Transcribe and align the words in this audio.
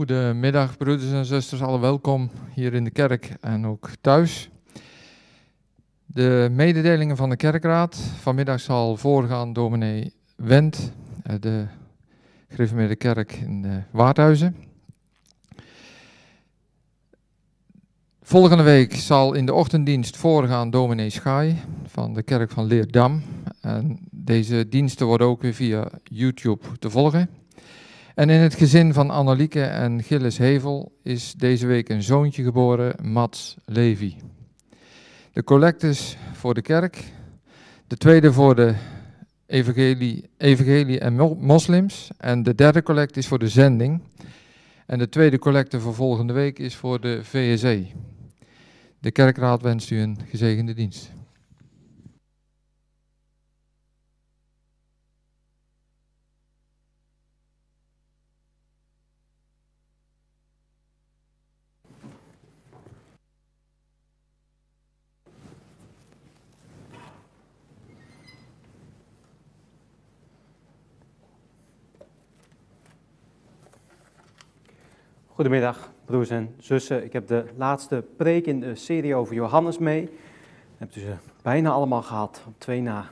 Goedemiddag, 0.00 0.76
broeders 0.76 1.12
en 1.12 1.24
zusters, 1.24 1.62
alle 1.62 1.80
welkom 1.80 2.30
hier 2.54 2.74
in 2.74 2.84
de 2.84 2.90
kerk 2.90 3.36
en 3.40 3.66
ook 3.66 3.90
thuis. 4.00 4.50
De 6.06 6.48
mededelingen 6.52 7.16
van 7.16 7.30
de 7.30 7.36
kerkraad. 7.36 7.96
Vanmiddag 7.96 8.60
zal 8.60 8.96
voorgaan 8.96 9.52
dominee 9.52 10.12
Wendt, 10.36 10.92
eh, 11.22 11.34
de 11.40 11.66
gereformeerde 12.48 12.96
kerk 12.96 13.32
in 13.32 13.62
de 13.62 13.82
Waardhuizen. 13.90 14.56
Volgende 18.22 18.62
week 18.62 18.94
zal 18.94 19.34
in 19.34 19.46
de 19.46 19.54
ochtenddienst 19.54 20.16
voorgaan 20.16 20.70
dominee 20.70 21.10
Schaai 21.10 21.56
van 21.86 22.14
de 22.14 22.22
kerk 22.22 22.50
van 22.50 22.64
Leerdam. 22.64 23.22
En 23.60 23.98
deze 24.10 24.68
diensten 24.68 25.06
worden 25.06 25.26
ook 25.26 25.42
weer 25.42 25.54
via 25.54 25.90
YouTube 26.04 26.78
te 26.78 26.90
volgen. 26.90 27.39
En 28.14 28.30
in 28.30 28.40
het 28.40 28.54
gezin 28.54 28.92
van 28.92 29.10
Annelieke 29.10 29.62
en 29.62 30.02
Gilles 30.02 30.38
Hevel 30.38 30.92
is 31.02 31.34
deze 31.34 31.66
week 31.66 31.88
een 31.88 32.02
zoontje 32.02 32.42
geboren, 32.42 32.94
Mats 33.02 33.56
Levi. 33.64 34.16
De 35.32 35.44
collectes 35.44 36.16
voor 36.32 36.54
de 36.54 36.62
kerk, 36.62 37.04
de 37.86 37.96
tweede 37.96 38.32
voor 38.32 38.54
de 38.54 38.74
evangelie, 39.46 40.30
evangelie 40.36 40.98
en 40.98 41.14
moslims 41.40 42.10
en 42.16 42.42
de 42.42 42.54
derde 42.54 42.82
collecte 42.82 43.18
is 43.18 43.26
voor 43.26 43.38
de 43.38 43.48
zending. 43.48 44.02
En 44.86 44.98
de 44.98 45.08
tweede 45.08 45.38
collecte 45.38 45.80
voor 45.80 45.94
volgende 45.94 46.32
week 46.32 46.58
is 46.58 46.76
voor 46.76 47.00
de 47.00 47.24
VSE. 47.24 47.86
De 48.98 49.10
kerkraad 49.10 49.62
wenst 49.62 49.90
u 49.90 50.00
een 50.00 50.18
gezegende 50.28 50.74
dienst. 50.74 51.10
Goedemiddag, 75.40 75.92
broers 76.04 76.30
en 76.30 76.54
zussen. 76.58 77.04
Ik 77.04 77.12
heb 77.12 77.26
de 77.26 77.44
laatste 77.56 78.04
preek 78.16 78.46
in 78.46 78.60
de 78.60 78.74
serie 78.74 79.14
over 79.14 79.34
Johannes 79.34 79.78
mee. 79.78 80.08
Hebt 80.76 80.96
u 80.96 81.00
ze 81.00 81.12
bijna 81.42 81.70
allemaal 81.70 82.02
gehad, 82.02 82.44
op 82.46 82.54
twee 82.58 82.82
na. 82.82 83.04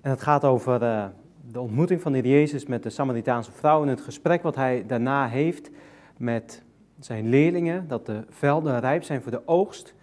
En 0.00 0.10
het 0.10 0.22
gaat 0.22 0.44
over 0.44 0.82
uh, 0.82 1.06
de 1.50 1.60
ontmoeting 1.60 2.00
van 2.00 2.12
de 2.12 2.20
Jezus 2.20 2.66
met 2.66 2.82
de 2.82 2.90
Samaritaanse 2.90 3.52
vrouw 3.52 3.82
en 3.82 3.88
het 3.88 4.00
gesprek 4.00 4.42
wat 4.42 4.54
hij 4.54 4.84
daarna 4.86 5.28
heeft 5.28 5.70
met 6.16 6.62
zijn 7.00 7.28
leerlingen, 7.28 7.88
dat 7.88 8.06
de 8.06 8.24
velden 8.28 8.80
rijp 8.80 9.02
zijn 9.02 9.22
voor 9.22 9.32
de 9.32 9.46
oogst. 9.46 9.94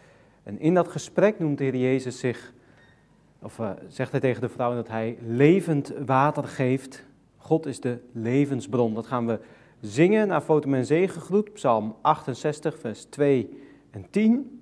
En 0.43 0.59
in 0.59 0.73
dat 0.73 0.87
gesprek 0.87 1.39
noemt 1.39 1.57
de 1.57 1.63
Heer 1.63 1.75
Jezus 1.75 2.19
zich, 2.19 2.53
of 3.41 3.59
uh, 3.59 3.69
zegt 3.87 4.11
hij 4.11 4.19
tegen 4.19 4.41
de 4.41 4.49
vrouw 4.49 4.75
dat 4.75 4.87
hij 4.87 5.17
levend 5.25 5.93
water 6.05 6.43
geeft. 6.43 7.05
God 7.37 7.65
is 7.65 7.79
de 7.79 7.99
levensbron. 8.11 8.93
Dat 8.93 9.07
gaan 9.07 9.27
we 9.27 9.39
zingen 9.81 10.27
naar 10.27 10.41
Fotum 10.41 10.73
en 10.73 10.85
Zegengroet, 10.85 11.53
Psalm 11.53 11.95
68, 12.01 12.79
vers 12.79 13.03
2 13.03 13.63
en 13.91 14.05
10. 14.09 14.61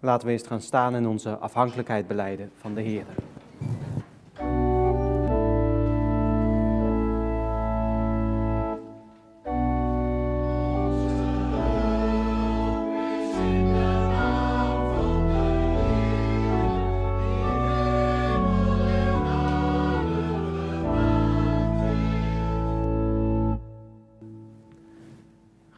Laten 0.00 0.26
we 0.26 0.32
eens 0.32 0.46
gaan 0.46 0.60
staan 0.60 0.94
en 0.94 1.06
onze 1.06 1.36
afhankelijkheid 1.36 2.06
beleiden 2.06 2.50
van 2.54 2.74
de 2.74 2.80
Heer. 2.80 3.04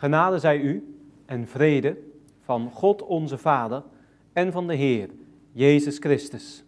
Genade 0.09 0.39
zij 0.39 0.61
u 0.61 0.97
en 1.27 1.47
vrede 1.47 1.97
van 2.41 2.71
God 2.71 3.03
onze 3.03 3.39
Vader 3.39 3.83
en 4.33 4.53
van 4.53 4.67
de 4.67 4.75
Heer, 4.75 5.09
Jezus 5.53 5.99
Christus. 5.99 6.65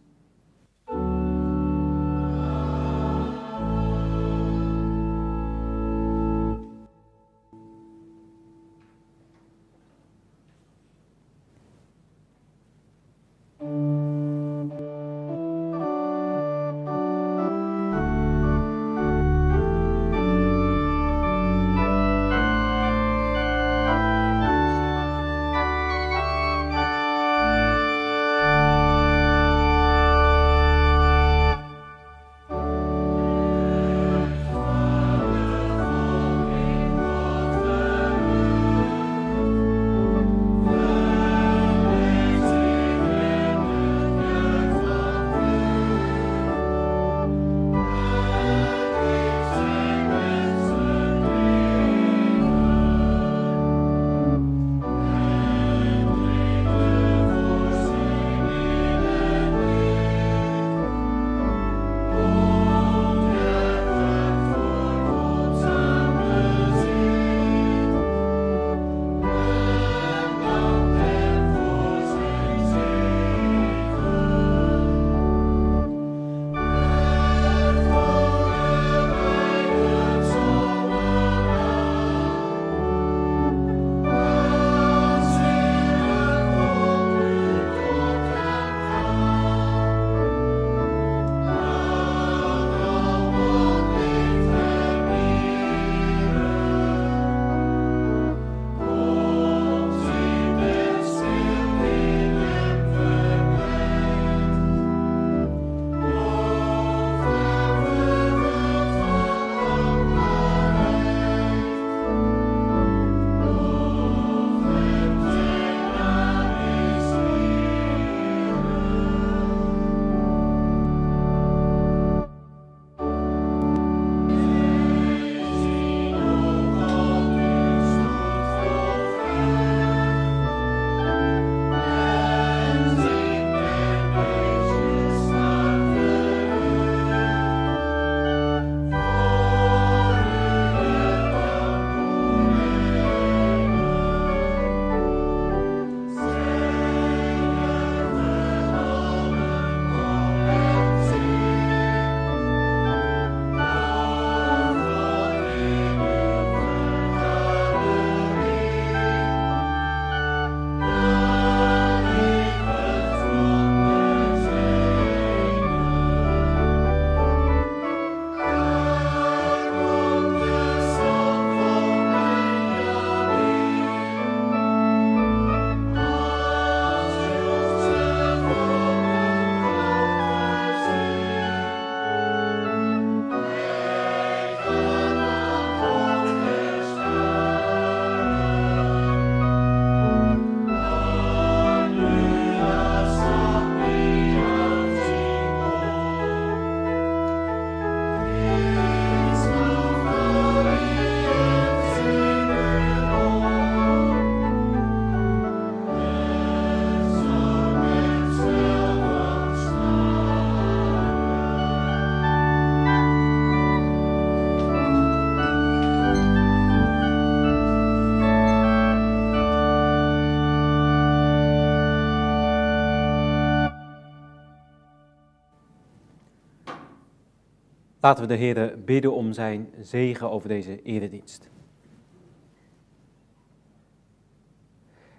Laten 228.00 228.22
we 228.22 228.28
de 228.28 228.38
Heer 228.38 228.78
bidden 228.84 229.14
om 229.14 229.32
zijn 229.32 229.68
zegen 229.80 230.30
over 230.30 230.48
deze 230.48 230.82
eredienst. 230.82 231.50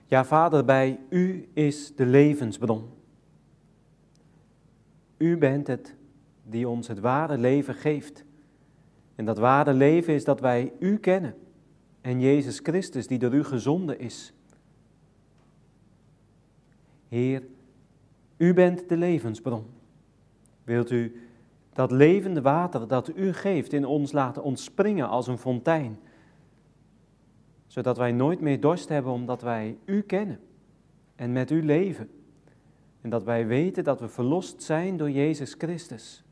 Ja, 0.05 0.25
Vader, 0.25 0.65
bij 0.65 0.99
U 1.09 1.49
is 1.53 1.95
de 1.95 2.05
levensbron. 2.05 2.89
U 5.17 5.37
bent 5.37 5.67
het 5.67 5.95
die 6.43 6.67
ons 6.67 6.87
het 6.87 6.99
ware 6.99 7.37
leven 7.37 7.73
geeft. 7.73 8.23
En 9.15 9.25
dat 9.25 9.37
ware 9.37 9.73
leven 9.73 10.13
is 10.13 10.23
dat 10.23 10.39
wij 10.39 10.71
U 10.79 10.97
kennen 10.97 11.35
en 12.01 12.19
Jezus 12.19 12.59
Christus 12.59 13.07
die 13.07 13.19
door 13.19 13.33
U 13.33 13.43
gezonden 13.43 13.99
is. 13.99 14.33
Heer, 17.07 17.43
U 18.37 18.53
bent 18.53 18.89
de 18.89 18.97
levensbron. 18.97 19.65
Wilt 20.63 20.91
U 20.91 21.30
dat 21.73 21.91
levende 21.91 22.41
water 22.41 22.87
dat 22.87 23.17
U 23.17 23.33
geeft 23.33 23.73
in 23.73 23.85
ons 23.85 24.11
laten 24.11 24.43
ontspringen 24.43 25.09
als 25.09 25.27
een 25.27 25.37
fontein, 25.37 25.99
zodat 27.67 27.97
wij 27.97 28.11
nooit 28.11 28.41
meer 28.41 28.59
dorst 28.59 28.89
hebben 28.89 29.11
omdat 29.11 29.41
wij 29.41 29.77
U 29.85 30.01
kennen 30.01 30.39
en 31.15 31.31
met 31.31 31.51
U 31.51 31.65
leven. 31.65 32.09
En 33.01 33.09
dat 33.09 33.23
wij 33.23 33.47
weten 33.47 33.83
dat 33.83 33.99
we 33.99 34.07
verlost 34.07 34.63
zijn 34.63 34.97
door 34.97 35.11
Jezus 35.11 35.55
Christus. 35.57 36.23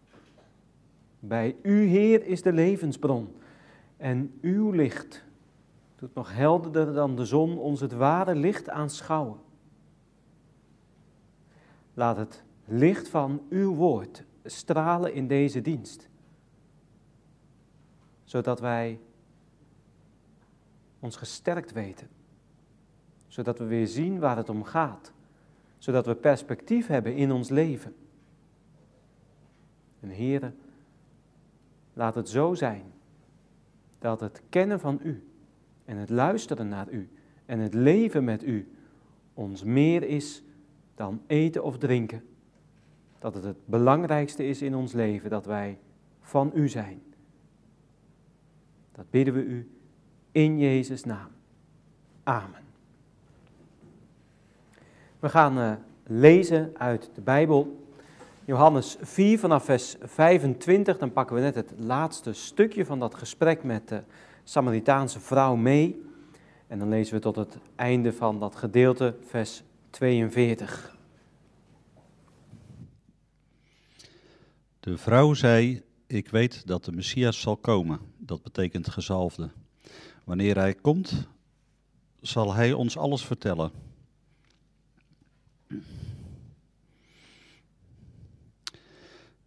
Bij 1.20 1.56
U, 1.62 1.86
Heer, 1.86 2.26
is 2.26 2.42
de 2.42 2.54
levensbron. 2.54 3.36
En 3.98 4.38
uw 4.42 4.72
licht 4.72 5.26
doet 5.96 6.14
nog 6.14 6.36
helderder 6.36 6.94
dan 6.94 7.16
de 7.16 7.26
zon 7.26 7.58
ons 7.58 7.80
het 7.80 7.94
ware 7.94 8.36
licht 8.36 8.70
aanschouwen. 8.70 9.38
Laat 11.94 12.18
het 12.18 12.44
licht 12.66 13.10
van 13.10 13.42
uw 13.50 13.76
woord 13.76 14.24
stralen 14.44 15.14
in 15.14 15.28
deze 15.28 15.62
dienst, 15.62 16.10
zodat 18.24 18.60
wij 18.60 19.00
ons 21.00 21.16
gesterkt 21.16 21.72
weten, 21.72 22.10
zodat 23.28 23.60
we 23.60 23.66
weer 23.66 23.88
zien 23.88 24.20
waar 24.20 24.38
het 24.38 24.50
om 24.50 24.64
gaat, 24.64 25.12
zodat 25.78 26.06
we 26.06 26.16
perspectief 26.16 26.88
hebben 26.88 27.16
in 27.16 27.32
ons 27.32 27.50
leven. 27.50 27.96
En 30.00 30.10
Heere, 30.10 30.54
laat 31.94 32.16
het 32.16 32.30
zo 32.30 32.54
zijn 32.54 32.92
dat 34.00 34.20
het 34.20 34.42
kennen 34.50 34.80
van 34.80 35.00
U 35.04 35.28
en 35.86 35.98
het 35.98 36.10
luisteren 36.10 36.68
naar 36.68 36.90
U 36.90 37.10
en 37.46 37.60
het 37.60 37.74
leven 37.74 38.24
met 38.24 38.44
U 38.44 38.72
ons 39.34 39.64
meer 39.64 40.04
is 40.04 40.44
dan 40.96 41.22
eten 41.28 41.64
of 41.64 41.78
drinken. 41.78 42.24
Dat 43.20 43.34
het 43.34 43.44
het 43.44 43.66
belangrijkste 43.66 44.48
is 44.48 44.62
in 44.62 44.76
ons 44.76 44.94
leven 44.94 45.30
dat 45.30 45.46
wij 45.46 45.78
van 46.22 46.52
U 46.54 46.68
zijn. 46.68 47.02
Dat 48.92 49.10
bidden 49.10 49.34
we 49.34 49.44
U 49.44 49.72
in 50.32 50.60
Jezus' 50.60 51.04
naam. 51.04 51.30
Amen. 52.24 52.62
We 55.20 55.30
gaan 55.30 55.58
uh, 55.58 55.72
lezen 56.04 56.72
uit 56.78 57.10
de 57.14 57.22
Bijbel. 57.22 57.88
Johannes 58.46 58.98
4 59.02 59.40
vanaf 59.40 59.64
vers 59.64 59.96
25. 60.02 60.98
Dan 60.98 61.12
pakken 61.12 61.36
we 61.36 61.42
net 61.42 61.56
het 61.56 61.74
laatste 61.78 62.34
stukje 62.34 62.86
van 62.86 63.00
dat 63.00 63.16
gesprek 63.16 63.64
met 63.64 63.88
de 63.88 64.02
Samaritaanse 64.44 65.20
vrouw 65.20 65.56
mee. 65.56 66.02
En 66.68 66.80
dan 66.80 66.90
lezen 66.90 67.14
we 67.14 67.22
tot 67.22 67.36
het 67.36 67.58
einde 67.76 68.14
van 68.14 68.40
dat 68.40 68.56
gedeelte, 68.56 69.16
vers 69.26 69.64
42. 69.90 70.98
De 74.90 74.98
vrouw 74.98 75.34
zei: 75.34 75.82
Ik 76.08 76.30
weet 76.30 76.68
dat 76.68 76.86
de 76.86 76.92
Messias 76.92 77.42
zal 77.42 77.58
komen. 77.58 78.00
Dat 78.18 78.44
betekent 78.44 78.90
gezalfde. 78.90 79.50
Wanneer 80.24 80.58
hij 80.58 80.74
komt, 80.74 81.28
zal 82.22 82.54
hij 82.54 82.74
ons 82.74 82.98
alles 82.98 83.26
vertellen. 83.26 83.72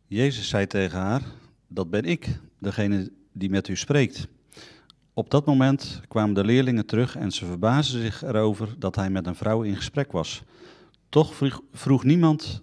Jezus 0.07 0.49
zei 0.49 0.67
tegen 0.67 0.99
haar: 0.99 1.23
Dat 1.67 1.91
ben 1.91 2.05
ik, 2.05 2.41
degene 2.59 3.13
die 3.33 3.51
met 3.51 3.69
u 3.69 3.77
spreekt. 3.77 4.29
Op 5.15 5.31
dat 5.31 5.47
moment 5.47 6.01
kwamen 6.09 6.35
de 6.35 6.45
leerlingen 6.45 6.87
terug 6.87 7.17
en 7.17 7.33
ze 7.33 7.47
verbaasden 7.47 8.01
zich 8.01 8.23
erover 8.23 8.75
dat 8.79 8.97
hij 8.97 9.11
met 9.11 9.27
een 9.27 9.37
vrouw 9.37 9.63
in 9.63 9.77
gesprek 9.77 10.13
was. 10.13 10.43
Toch 11.09 11.35
vroeg, 11.35 11.61
vroeg 11.73 12.05
niemand: 12.05 12.63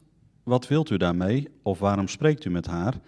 Wat 0.50 0.68
wilt 0.68 0.90
u 0.90 0.98
daarmee? 0.98 1.48
Of 1.62 1.80
waarom 1.80 2.08
spreekt 2.08 2.46
u 2.46 2.50
met 2.50 2.66
haar? 2.66 3.00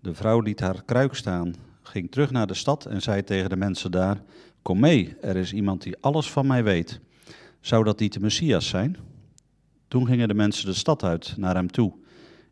De 0.00 0.14
vrouw 0.14 0.40
liet 0.40 0.60
haar 0.60 0.82
kruik 0.84 1.14
staan, 1.14 1.54
ging 1.82 2.10
terug 2.10 2.30
naar 2.30 2.46
de 2.46 2.54
stad 2.54 2.86
en 2.86 3.02
zei 3.02 3.24
tegen 3.24 3.50
de 3.50 3.56
mensen 3.56 3.90
daar: 3.90 4.22
Kom 4.62 4.80
mee, 4.80 5.16
er 5.20 5.36
is 5.36 5.52
iemand 5.52 5.82
die 5.82 5.96
alles 6.00 6.30
van 6.30 6.46
mij 6.46 6.64
weet. 6.64 7.00
Zou 7.60 7.84
dat 7.84 7.98
niet 7.98 8.12
de 8.12 8.20
Messias 8.20 8.68
zijn? 8.68 8.96
Toen 9.88 10.06
gingen 10.06 10.28
de 10.28 10.34
mensen 10.34 10.66
de 10.66 10.74
stad 10.74 11.02
uit 11.02 11.34
naar 11.36 11.54
hem 11.54 11.70
toe. 11.70 11.92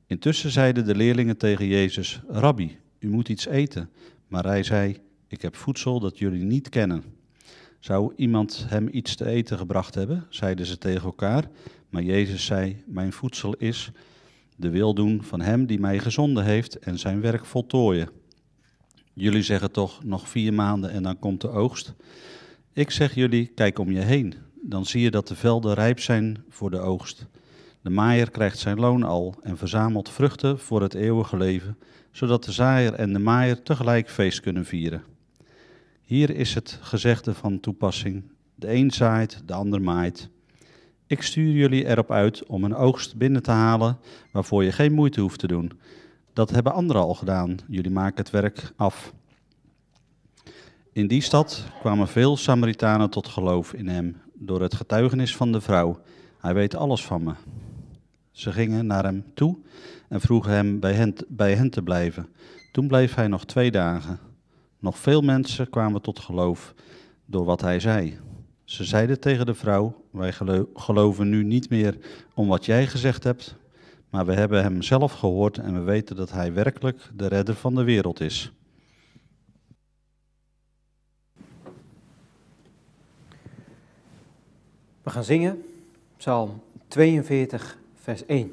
Intussen 0.06 0.50
zeiden 0.50 0.84
de 0.84 0.94
leerlingen 0.94 1.36
tegen 1.36 1.66
Jezus: 1.66 2.20
Rabbi, 2.28 2.78
u 2.98 3.08
moet 3.08 3.28
iets 3.28 3.46
eten. 3.46 3.90
Maar 4.26 4.44
hij 4.44 4.62
zei: 4.62 4.96
Ik 5.28 5.42
heb 5.42 5.56
voedsel 5.56 6.00
dat 6.00 6.18
jullie 6.18 6.44
niet 6.44 6.68
kennen. 6.68 7.04
Zou 7.78 8.12
iemand 8.16 8.66
hem 8.68 8.88
iets 8.90 9.16
te 9.16 9.26
eten 9.26 9.58
gebracht 9.58 9.94
hebben? 9.94 10.26
zeiden 10.28 10.66
ze 10.66 10.78
tegen 10.78 11.04
elkaar. 11.04 11.48
Maar 11.88 12.02
Jezus 12.02 12.44
zei: 12.44 12.82
Mijn 12.86 13.12
voedsel 13.12 13.54
is 13.54 13.92
de 14.56 14.70
wil 14.70 14.94
doen 14.94 15.22
van 15.22 15.40
hem 15.40 15.66
die 15.66 15.80
mij 15.80 15.98
gezonden 15.98 16.44
heeft 16.44 16.78
en 16.78 16.98
zijn 16.98 17.20
werk 17.20 17.44
voltooien. 17.44 18.08
Jullie 19.12 19.42
zeggen 19.42 19.72
toch 19.72 20.04
nog 20.04 20.28
vier 20.28 20.54
maanden 20.54 20.90
en 20.90 21.02
dan 21.02 21.18
komt 21.18 21.40
de 21.40 21.48
oogst. 21.48 21.94
Ik 22.72 22.90
zeg 22.90 23.14
jullie: 23.14 23.46
kijk 23.46 23.78
om 23.78 23.90
je 23.90 24.00
heen. 24.00 24.34
Dan 24.62 24.86
zie 24.86 25.00
je 25.00 25.10
dat 25.10 25.28
de 25.28 25.34
velden 25.34 25.74
rijp 25.74 26.00
zijn 26.00 26.44
voor 26.48 26.70
de 26.70 26.78
oogst. 26.78 27.26
De 27.82 27.90
maaier 27.90 28.30
krijgt 28.30 28.58
zijn 28.58 28.80
loon 28.80 29.02
al 29.02 29.34
en 29.42 29.56
verzamelt 29.56 30.08
vruchten 30.08 30.58
voor 30.58 30.82
het 30.82 30.94
eeuwige 30.94 31.36
leven, 31.36 31.78
zodat 32.10 32.44
de 32.44 32.52
zaaier 32.52 32.92
en 32.92 33.12
de 33.12 33.18
maaier 33.18 33.62
tegelijk 33.62 34.10
feest 34.10 34.40
kunnen 34.40 34.64
vieren. 34.64 35.02
Hier 36.02 36.30
is 36.30 36.54
het 36.54 36.78
gezegde 36.80 37.34
van 37.34 37.60
toepassing: 37.60 38.24
de 38.54 38.72
een 38.72 38.90
zaait, 38.90 39.42
de 39.44 39.52
ander 39.52 39.82
maait. 39.82 40.28
Ik 41.08 41.22
stuur 41.22 41.52
jullie 41.52 41.86
erop 41.86 42.10
uit 42.10 42.46
om 42.46 42.64
een 42.64 42.74
oogst 42.74 43.16
binnen 43.16 43.42
te 43.42 43.50
halen 43.50 43.98
waarvoor 44.32 44.64
je 44.64 44.72
geen 44.72 44.92
moeite 44.92 45.20
hoeft 45.20 45.38
te 45.38 45.46
doen. 45.46 45.72
Dat 46.32 46.50
hebben 46.50 46.72
anderen 46.72 47.02
al 47.02 47.14
gedaan. 47.14 47.56
Jullie 47.68 47.90
maken 47.90 48.16
het 48.16 48.30
werk 48.30 48.72
af. 48.76 49.12
In 50.92 51.06
die 51.06 51.20
stad 51.20 51.64
kwamen 51.80 52.08
veel 52.08 52.36
Samaritanen 52.36 53.10
tot 53.10 53.28
geloof 53.28 53.72
in 53.72 53.88
hem 53.88 54.16
door 54.34 54.62
het 54.62 54.74
getuigenis 54.74 55.36
van 55.36 55.52
de 55.52 55.60
vrouw. 55.60 56.00
Hij 56.38 56.54
weet 56.54 56.74
alles 56.76 57.04
van 57.04 57.22
me. 57.22 57.32
Ze 58.30 58.52
gingen 58.52 58.86
naar 58.86 59.04
hem 59.04 59.24
toe 59.34 59.58
en 60.08 60.20
vroegen 60.20 60.52
hem 60.52 60.80
bij 60.80 60.92
hen, 60.92 61.14
bij 61.28 61.54
hen 61.54 61.70
te 61.70 61.82
blijven. 61.82 62.28
Toen 62.72 62.88
bleef 62.88 63.14
hij 63.14 63.28
nog 63.28 63.44
twee 63.44 63.70
dagen. 63.70 64.18
Nog 64.78 64.98
veel 64.98 65.22
mensen 65.22 65.70
kwamen 65.70 66.02
tot 66.02 66.18
geloof 66.18 66.74
door 67.24 67.44
wat 67.44 67.60
hij 67.60 67.80
zei. 67.80 68.18
Ze 68.66 68.84
zeiden 68.84 69.20
tegen 69.20 69.46
de 69.46 69.54
vrouw: 69.54 70.04
Wij 70.10 70.32
geloven 70.74 71.28
nu 71.28 71.44
niet 71.44 71.70
meer 71.70 71.98
om 72.34 72.48
wat 72.48 72.64
jij 72.64 72.86
gezegd 72.86 73.24
hebt, 73.24 73.56
maar 74.10 74.26
we 74.26 74.34
hebben 74.34 74.62
hem 74.62 74.82
zelf 74.82 75.12
gehoord 75.12 75.58
en 75.58 75.74
we 75.74 75.80
weten 75.80 76.16
dat 76.16 76.30
hij 76.30 76.52
werkelijk 76.52 77.10
de 77.14 77.26
redder 77.26 77.54
van 77.54 77.74
de 77.74 77.84
wereld 77.84 78.20
is. 78.20 78.52
We 85.02 85.10
gaan 85.10 85.24
zingen, 85.24 85.64
Psalm 86.16 86.62
42, 86.88 87.78
vers 87.94 88.26
1. 88.26 88.52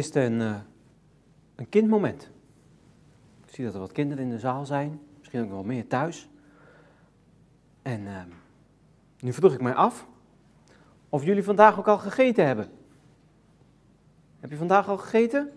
Dus 0.00 0.14
eerst 0.14 0.30
een, 0.30 0.40
uh, 0.40 0.54
een 1.56 1.68
kindmoment. 1.68 2.30
Ik 3.46 3.54
zie 3.54 3.64
dat 3.64 3.74
er 3.74 3.80
wat 3.80 3.92
kinderen 3.92 4.24
in 4.24 4.30
de 4.30 4.38
zaal 4.38 4.66
zijn, 4.66 5.00
misschien 5.18 5.42
ook 5.42 5.50
wel 5.50 5.62
meer 5.62 5.86
thuis. 5.86 6.28
En 7.82 8.00
uh, 8.00 8.16
nu 9.20 9.32
vroeg 9.32 9.52
ik 9.52 9.60
mij 9.60 9.74
af 9.74 10.06
of 11.08 11.24
jullie 11.24 11.44
vandaag 11.44 11.78
ook 11.78 11.88
al 11.88 11.98
gegeten 11.98 12.46
hebben. 12.46 12.68
Heb 14.40 14.50
je 14.50 14.56
vandaag 14.56 14.88
al 14.88 14.96
gegeten? 14.96 15.50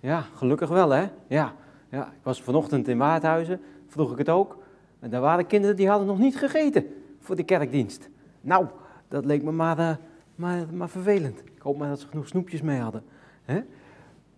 Ja, 0.00 0.20
gelukkig 0.20 0.68
wel 0.68 0.90
hè. 0.90 1.08
Ja, 1.26 1.54
ja. 1.88 2.06
ik 2.06 2.22
was 2.22 2.42
vanochtend 2.42 2.88
in 2.88 2.98
Waardhuizen, 2.98 3.60
vroeg 3.86 4.12
ik 4.12 4.18
het 4.18 4.28
ook. 4.28 4.58
En 4.98 5.10
daar 5.10 5.20
waren 5.20 5.46
kinderen 5.46 5.76
die 5.76 5.88
hadden 5.88 6.06
nog 6.06 6.18
niet 6.18 6.36
gegeten 6.36 6.86
voor 7.20 7.36
de 7.36 7.44
kerkdienst. 7.44 8.08
Nou, 8.40 8.66
dat 9.08 9.24
leek 9.24 9.42
me 9.42 9.52
maar, 9.52 9.78
uh, 9.78 9.96
maar, 10.34 10.66
maar 10.72 10.88
vervelend. 10.88 11.40
Ik 11.44 11.62
hoop 11.62 11.78
maar 11.78 11.88
dat 11.88 12.00
ze 12.00 12.06
genoeg 12.06 12.28
snoepjes 12.28 12.62
mee 12.62 12.80
hadden. 12.80 13.02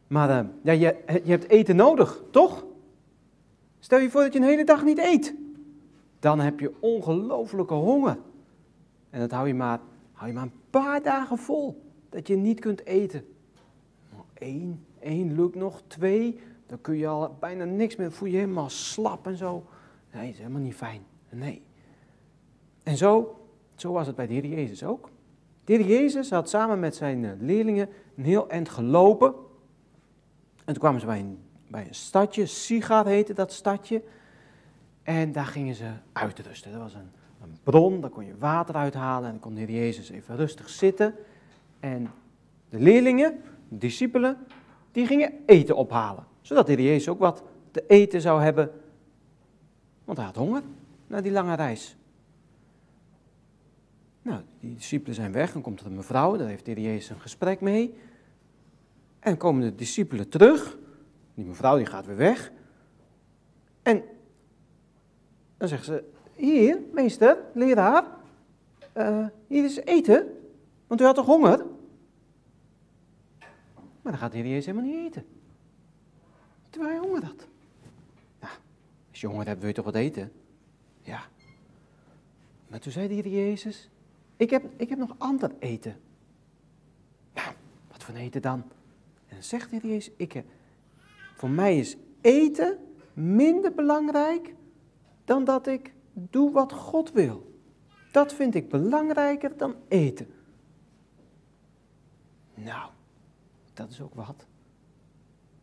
Maar 0.06 0.44
uh, 0.44 0.50
ja, 0.62 0.72
je, 0.72 0.96
je 1.24 1.30
hebt 1.30 1.48
eten 1.48 1.76
nodig, 1.76 2.22
toch? 2.30 2.64
Stel 3.78 3.98
je 3.98 4.10
voor 4.10 4.22
dat 4.22 4.32
je 4.32 4.38
een 4.38 4.44
hele 4.44 4.64
dag 4.64 4.84
niet 4.84 4.98
eet. 4.98 5.34
Dan 6.18 6.40
heb 6.40 6.60
je 6.60 6.72
ongelooflijke 6.80 7.74
honger. 7.74 8.18
En 9.10 9.20
dat 9.20 9.30
hou 9.30 9.46
je 9.46 9.54
maar, 9.54 9.80
hou 10.12 10.28
je 10.28 10.34
maar 10.34 10.42
een 10.42 10.60
paar 10.70 11.02
dagen 11.02 11.38
vol. 11.38 11.82
Dat 12.08 12.26
je 12.26 12.36
niet 12.36 12.60
kunt 12.60 12.86
eten. 12.86 13.24
Eén, 14.34 14.84
één 15.00 15.34
lukt 15.34 15.54
nog. 15.54 15.82
Twee, 15.86 16.40
dan 16.66 16.80
kun 16.80 16.96
je 16.96 17.06
al 17.06 17.36
bijna 17.40 17.64
niks 17.64 17.96
meer. 17.96 18.12
Voel 18.12 18.28
je 18.28 18.36
helemaal 18.36 18.70
slap 18.70 19.26
en 19.26 19.36
zo. 19.36 19.64
Nee, 20.12 20.22
dat 20.22 20.32
is 20.32 20.38
helemaal 20.38 20.60
niet 20.60 20.74
fijn. 20.74 21.02
Nee. 21.30 21.62
En 22.82 22.96
zo, 22.96 23.40
zo 23.74 23.92
was 23.92 24.06
het 24.06 24.16
bij 24.16 24.26
de 24.26 24.32
Heer 24.32 24.46
Jezus 24.46 24.84
ook. 24.84 25.10
De 25.64 25.84
Jezus 25.84 26.30
had 26.30 26.48
samen 26.48 26.80
met 26.80 26.96
zijn 26.96 27.24
eh, 27.24 27.30
leerlingen 27.38 27.88
een 28.16 28.24
heel 28.24 28.48
eind 28.48 28.68
gelopen. 28.68 29.34
En 30.64 30.72
toen 30.72 30.78
kwamen 30.78 31.00
ze 31.00 31.06
bij 31.06 31.20
een, 31.20 31.38
bij 31.68 31.86
een 31.88 31.94
stadje, 31.94 32.46
Sigar 32.46 33.06
heette 33.06 33.34
dat 33.34 33.52
stadje. 33.52 34.02
En 35.02 35.32
daar 35.32 35.46
gingen 35.46 35.74
ze 35.74 35.90
uitrusten. 36.12 36.72
Dat 36.72 36.80
was 36.80 36.94
een, 36.94 37.10
een 37.42 37.58
bron, 37.62 38.00
daar 38.00 38.10
kon 38.10 38.26
je 38.26 38.36
water 38.38 38.74
uithalen. 38.74 39.24
En 39.24 39.30
dan 39.30 39.40
kon 39.40 39.54
de 39.54 39.72
Jezus 39.72 40.10
even 40.10 40.36
rustig 40.36 40.68
zitten. 40.68 41.14
En 41.80 42.10
de 42.68 42.78
leerlingen, 42.78 43.40
de 43.68 43.78
discipelen, 43.78 44.36
die 44.92 45.06
gingen 45.06 45.32
eten 45.46 45.76
ophalen. 45.76 46.26
Zodat 46.40 46.66
de 46.66 46.82
Jezus 46.82 47.08
ook 47.08 47.18
wat 47.18 47.42
te 47.70 47.84
eten 47.86 48.20
zou 48.20 48.42
hebben. 48.42 48.70
Want 50.04 50.18
hij 50.18 50.26
had 50.26 50.36
honger 50.36 50.62
na 51.06 51.20
die 51.20 51.32
lange 51.32 51.54
reis. 51.54 51.96
Nou, 54.22 54.42
die 54.60 54.74
discipelen 54.74 55.14
zijn 55.14 55.32
weg, 55.32 55.52
dan 55.52 55.62
komt 55.62 55.80
er 55.80 55.86
een 55.86 55.94
mevrouw, 55.94 56.36
daar 56.36 56.48
heeft 56.48 56.64
de 56.64 56.80
Jezus 56.80 57.10
een 57.10 57.20
gesprek 57.20 57.60
mee. 57.60 57.94
En 59.18 59.36
komen 59.36 59.62
de 59.62 59.74
discipelen 59.74 60.28
terug, 60.28 60.78
die 61.34 61.44
mevrouw 61.44 61.76
die 61.76 61.86
gaat 61.86 62.06
weer 62.06 62.16
weg. 62.16 62.52
En 63.82 64.02
dan 65.56 65.68
zeggen 65.68 65.86
ze, 65.86 66.04
hier, 66.34 66.80
meester, 66.92 67.38
leraar, 67.54 68.06
uh, 68.96 69.26
hier 69.46 69.64
is 69.64 69.76
eten, 69.76 70.26
want 70.86 71.00
u 71.00 71.04
had 71.04 71.14
toch 71.14 71.26
honger? 71.26 71.66
Maar 74.02 74.12
dan 74.12 74.18
gaat 74.20 74.32
de 74.32 74.38
Heer 74.38 74.46
Jezus 74.46 74.66
helemaal 74.66 74.90
niet 74.90 75.06
eten. 75.06 75.24
Terwijl 76.70 76.92
hij 76.92 77.08
honger 77.08 77.24
had. 77.24 77.46
Nou, 78.40 78.52
als 79.10 79.20
je 79.20 79.26
honger 79.26 79.46
hebt, 79.46 79.58
wil 79.58 79.68
je 79.68 79.74
toch 79.74 79.84
wat 79.84 79.94
eten? 79.94 80.32
Ja. 81.00 81.22
Maar 82.68 82.80
toen 82.80 82.92
zei 82.92 83.22
de 83.22 83.30
Jezus, 83.30 83.90
ik 84.36 84.50
heb, 84.50 84.64
ik 84.76 84.88
heb 84.88 84.98
nog 84.98 85.14
ander 85.18 85.50
eten. 85.58 85.96
Nou, 87.34 87.54
wat 87.90 88.04
voor 88.04 88.14
eten 88.14 88.42
dan? 88.42 88.62
En 89.26 89.44
zegt 89.44 89.70
de 89.70 89.76
Heer 89.76 89.90
Jezus, 89.90 90.14
ik, 90.16 90.42
voor 91.34 91.50
mij 91.50 91.78
is 91.78 91.96
eten 92.20 92.78
minder 93.12 93.74
belangrijk 93.74 94.54
dan 95.24 95.44
dat 95.44 95.66
ik 95.66 95.92
doe 96.12 96.52
wat 96.52 96.72
God 96.72 97.12
wil. 97.12 97.50
Dat 98.12 98.34
vind 98.34 98.54
ik 98.54 98.68
belangrijker 98.68 99.56
dan 99.56 99.74
eten. 99.88 100.26
Nou, 102.54 102.90
dat 103.74 103.90
is 103.90 104.00
ook 104.00 104.14
wat. 104.14 104.46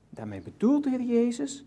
Daarmee 0.09 0.41
bedoelt 0.41 0.83
de 0.83 0.89
Heer 0.89 1.01
Jezus, 1.01 1.65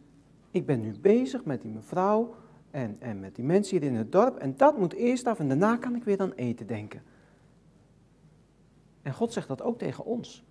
ik 0.50 0.66
ben 0.66 0.80
nu 0.80 0.98
bezig 0.98 1.44
met 1.44 1.62
die 1.62 1.70
mevrouw 1.70 2.34
en, 2.72 2.96
en 2.98 3.20
met 3.20 3.34
die 3.34 3.44
mensen 3.44 3.78
hier 3.78 3.88
in 3.88 3.94
het 3.94 4.12
dorp 4.12 4.36
en 4.36 4.56
dat 4.56 4.78
moet 4.78 4.92
eerst 4.92 5.26
af 5.26 5.38
en 5.38 5.48
daarna 5.48 5.76
kan 5.76 5.94
ik 5.94 6.04
weer 6.04 6.20
aan 6.20 6.32
eten 6.32 6.66
denken. 6.66 7.02
En 9.02 9.12
God 9.14 9.32
zegt 9.32 9.48
dat 9.48 9.62
ook 9.62 9.78
tegen 9.78 10.04
ons. 10.04 10.44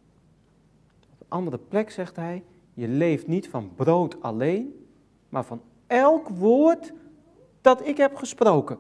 Op 1.14 1.20
een 1.20 1.30
andere 1.30 1.58
plek 1.58 1.90
zegt 1.90 2.16
hij, 2.16 2.44
je 2.74 2.88
leeft 2.88 3.28
niet 3.28 3.50
van 3.50 3.76
brood 3.76 4.22
alleen, 4.22 4.86
maar 5.30 5.46
van 5.46 5.62
elk 5.88 6.30
woord 6.30 6.94
dat 7.62 7.88
ik 7.88 7.98
heb 7.98 8.16
gesproken. 8.16 8.78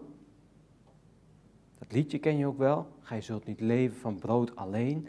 Dat 1.80 1.92
liedje 1.92 2.20
ken 2.20 2.38
je 2.38 2.46
ook 2.46 2.58
wel. 2.58 2.88
Gij 3.00 3.22
zult 3.22 3.46
niet 3.46 3.60
leven 3.60 3.98
van 3.98 4.20
brood 4.20 4.56
alleen. 4.56 5.08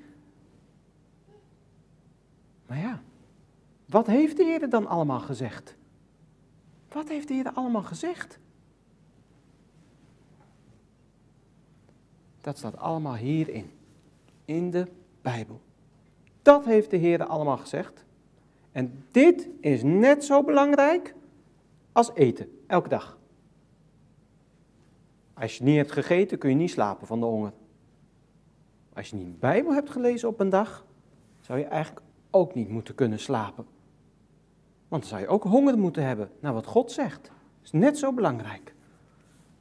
Maar 2.67 2.79
ja, 2.79 3.03
wat 3.87 4.07
heeft 4.07 4.37
de 4.37 4.45
Heer 4.45 4.69
dan 4.71 4.87
allemaal 4.87 5.21
gezegd? 5.21 5.77
Wat 6.93 7.09
heeft 7.09 7.29
de 7.29 7.35
Heer 7.35 7.53
allemaal 7.53 7.83
gezegd? 7.83 8.39
Dat 12.41 12.59
staat 12.59 12.77
allemaal 12.77 13.15
hierin, 13.15 13.71
in 14.45 14.71
de 14.71 14.87
Bijbel. 15.23 15.61
Dat 16.43 16.65
heeft 16.65 16.91
de 16.91 16.97
Heer 16.97 17.25
allemaal 17.25 17.59
gezegd. 17.59 18.05
En 18.73 19.05
dit 19.11 19.49
is 19.61 19.83
net 19.83 20.25
zo 20.25 20.43
belangrijk 20.43 21.15
als 21.93 22.15
eten, 22.15 22.59
elke 22.67 22.89
dag. 22.89 23.19
Als 25.35 25.59
je 25.59 25.65
niet 25.65 25.77
hebt 25.77 25.93
gegeten, 25.93 26.39
kun 26.39 26.51
je 26.51 26.57
niet 26.57 26.71
slapen 26.71 27.07
van 27.07 27.21
de 27.21 27.27
honger. 27.27 27.53
Als 28.93 29.11
je 29.11 29.17
niet 29.17 29.27
de 29.27 29.39
Bijbel 29.39 29.73
hebt 29.73 29.91
gelezen 29.91 30.29
op 30.29 30.41
een 30.41 30.51
dag, 30.51 30.87
zou 31.41 31.59
je 31.59 31.65
eigenlijk 31.65 32.07
ook 32.31 32.55
niet 32.55 32.69
moeten 32.69 32.95
kunnen 32.95 33.19
slapen. 33.19 33.67
Want 34.93 35.05
dan 35.05 35.13
zou 35.13 35.23
je 35.23 35.35
ook 35.35 35.45
honger 35.45 35.79
moeten 35.79 36.07
hebben 36.07 36.31
naar 36.41 36.53
wat 36.53 36.67
God 36.67 36.93
zegt. 36.93 37.23
Dat 37.23 37.63
is 37.63 37.73
net 37.73 37.99
zo 37.99 38.13
belangrijk. 38.13 38.75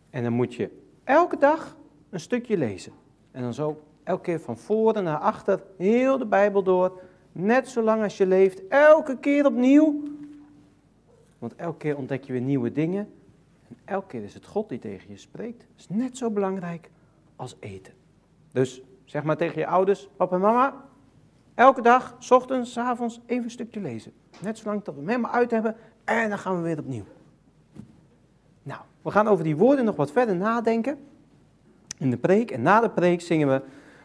En 0.09 0.23
dan 0.23 0.33
moet 0.33 0.53
je 0.53 0.69
elke 1.03 1.37
dag 1.37 1.77
een 2.09 2.19
stukje 2.19 2.57
lezen. 2.57 2.91
En 3.31 3.41
dan 3.41 3.53
zo 3.53 3.83
elke 4.03 4.21
keer 4.21 4.39
van 4.39 4.57
voren 4.57 5.03
naar 5.03 5.17
achter, 5.17 5.63
heel 5.77 6.17
de 6.17 6.25
Bijbel 6.25 6.63
door. 6.63 7.01
Net 7.31 7.67
zolang 7.67 8.03
als 8.03 8.17
je 8.17 8.25
leeft, 8.25 8.67
elke 8.67 9.17
keer 9.19 9.45
opnieuw. 9.45 10.03
Want 11.39 11.55
elke 11.55 11.77
keer 11.77 11.97
ontdek 11.97 12.23
je 12.23 12.31
weer 12.31 12.41
nieuwe 12.41 12.71
dingen. 12.71 13.11
En 13.67 13.77
elke 13.85 14.07
keer 14.07 14.23
is 14.23 14.33
het 14.33 14.45
God 14.45 14.69
die 14.69 14.79
tegen 14.79 15.11
je 15.11 15.17
spreekt. 15.17 15.59
Dat 15.59 15.77
is 15.77 15.89
net 15.89 16.17
zo 16.17 16.29
belangrijk 16.29 16.89
als 17.35 17.55
eten. 17.59 17.93
Dus 18.51 18.81
zeg 19.05 19.23
maar 19.23 19.37
tegen 19.37 19.59
je 19.59 19.67
ouders, 19.67 20.09
papa 20.15 20.35
en 20.35 20.41
mama, 20.41 20.85
elke 21.61 21.81
dag, 21.81 22.15
s 22.19 22.31
ochtends, 22.31 22.71
s 22.71 22.77
avonds, 22.77 23.19
even 23.25 23.43
een 23.43 23.51
stukje 23.51 23.81
lezen. 23.81 24.11
Net 24.39 24.57
zolang 24.57 24.83
dat 24.83 24.93
we 24.93 24.99
hem 24.99 25.09
helemaal 25.09 25.31
uit 25.31 25.51
hebben 25.51 25.75
en 26.03 26.29
dan 26.29 26.37
gaan 26.37 26.55
we 26.55 26.61
weer 26.61 26.79
opnieuw. 26.79 27.03
Nou, 28.63 28.81
we 29.01 29.11
gaan 29.11 29.27
over 29.27 29.43
die 29.43 29.55
woorden 29.55 29.85
nog 29.85 29.95
wat 29.95 30.11
verder 30.11 30.35
nadenken 30.35 30.97
in 31.97 32.09
de 32.09 32.17
preek. 32.17 32.51
En 32.51 32.61
na 32.61 32.79
de 32.79 32.89
preek 32.89 33.21
zingen 33.21 33.47
we 33.47 33.61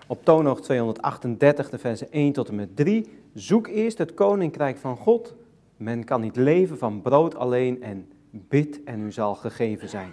op 0.07 0.25
toonhoog 0.25 0.61
238, 0.61 1.71
de 1.71 1.79
versen 1.79 2.13
1 2.13 2.33
tot 2.33 2.49
en 2.49 2.55
met 2.55 2.77
3. 2.77 3.19
Zoek 3.35 3.67
eerst 3.67 3.99
het 3.99 4.15
koninkrijk 4.15 4.79
van 4.79 4.97
God. 4.97 5.35
Men 5.77 6.05
kan 6.05 6.21
niet 6.21 6.37
leven 6.37 6.79
van 6.79 7.03
brood 7.03 7.35
alleen 7.35 7.83
en 7.83 8.09
bid 8.31 8.85
en 8.85 9.01
u 9.01 9.13
zal 9.13 9.35
gegeven 9.35 9.89
zijn. 9.89 10.11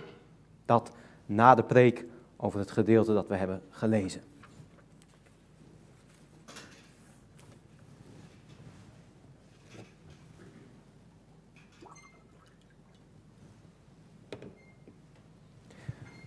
Dat 0.66 0.92
na 1.26 1.56
de 1.56 1.64
preek 1.64 2.06
over 2.38 2.60
het 2.60 2.72
gedeelte 2.72 3.14
dat 3.14 3.28
we 3.28 3.36
hebben 3.36 3.62
gelezen. 3.70 4.22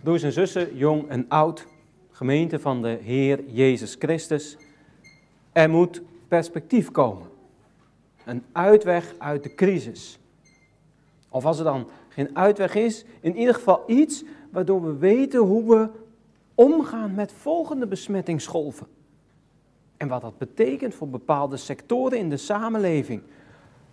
Broers 0.06 0.22
en 0.22 0.32
zussen, 0.32 0.76
jong 0.76 1.08
en 1.08 1.24
oud, 1.28 1.66
gemeente 2.10 2.58
van 2.58 2.82
de 2.82 2.98
Heer 3.02 3.44
Jezus 3.46 3.96
Christus, 3.98 4.56
er 5.52 5.70
moet 5.70 6.02
perspectief 6.28 6.90
komen. 6.90 7.28
Een 8.24 8.44
uitweg 8.52 9.14
uit 9.18 9.42
de 9.42 9.54
crisis. 9.54 10.18
Of 11.28 11.44
als 11.44 11.58
er 11.58 11.64
dan 11.64 11.88
geen 12.08 12.36
uitweg 12.36 12.74
is, 12.74 13.04
in 13.20 13.36
ieder 13.36 13.54
geval 13.54 13.82
iets 13.86 14.24
waardoor 14.50 14.82
we 14.82 14.96
weten 14.96 15.40
hoe 15.40 15.68
we 15.68 15.88
omgaan 16.54 17.14
met 17.14 17.32
volgende 17.32 17.86
besmettingsgolven. 17.86 18.86
En 19.96 20.08
wat 20.08 20.20
dat 20.20 20.38
betekent 20.38 20.94
voor 20.94 21.08
bepaalde 21.08 21.56
sectoren 21.56 22.18
in 22.18 22.30
de 22.30 22.36
samenleving. 22.36 23.22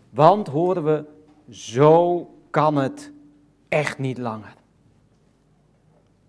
Want 0.10 0.48
horen 0.48 0.84
we, 0.84 1.06
zo 1.50 2.30
kan 2.50 2.76
het 2.76 3.12
echt 3.70 3.98
niet 3.98 4.18
langer. 4.18 4.62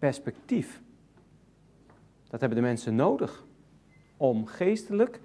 Perspectief. 0.04 0.82
Dat 2.28 2.40
hebben 2.40 2.58
de 2.58 2.64
mensen 2.64 2.94
nodig 2.94 3.44
om 4.16 4.46
geestelijk 4.46 5.20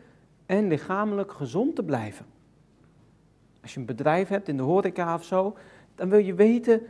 en 0.46 0.68
lichamelijk 0.68 1.32
gezond 1.32 1.76
te 1.76 1.84
blijven. 1.84 2.26
Als 3.62 3.74
je 3.74 3.80
een 3.80 3.86
bedrijf 3.86 4.28
hebt 4.28 4.48
in 4.48 4.58
de 4.58 4.63
horeca 4.63 5.13
of 5.13 5.24
zo, 5.24 5.58
dan 5.96 6.10
wil 6.10 6.20
je 6.20 6.34
weten 6.34 6.82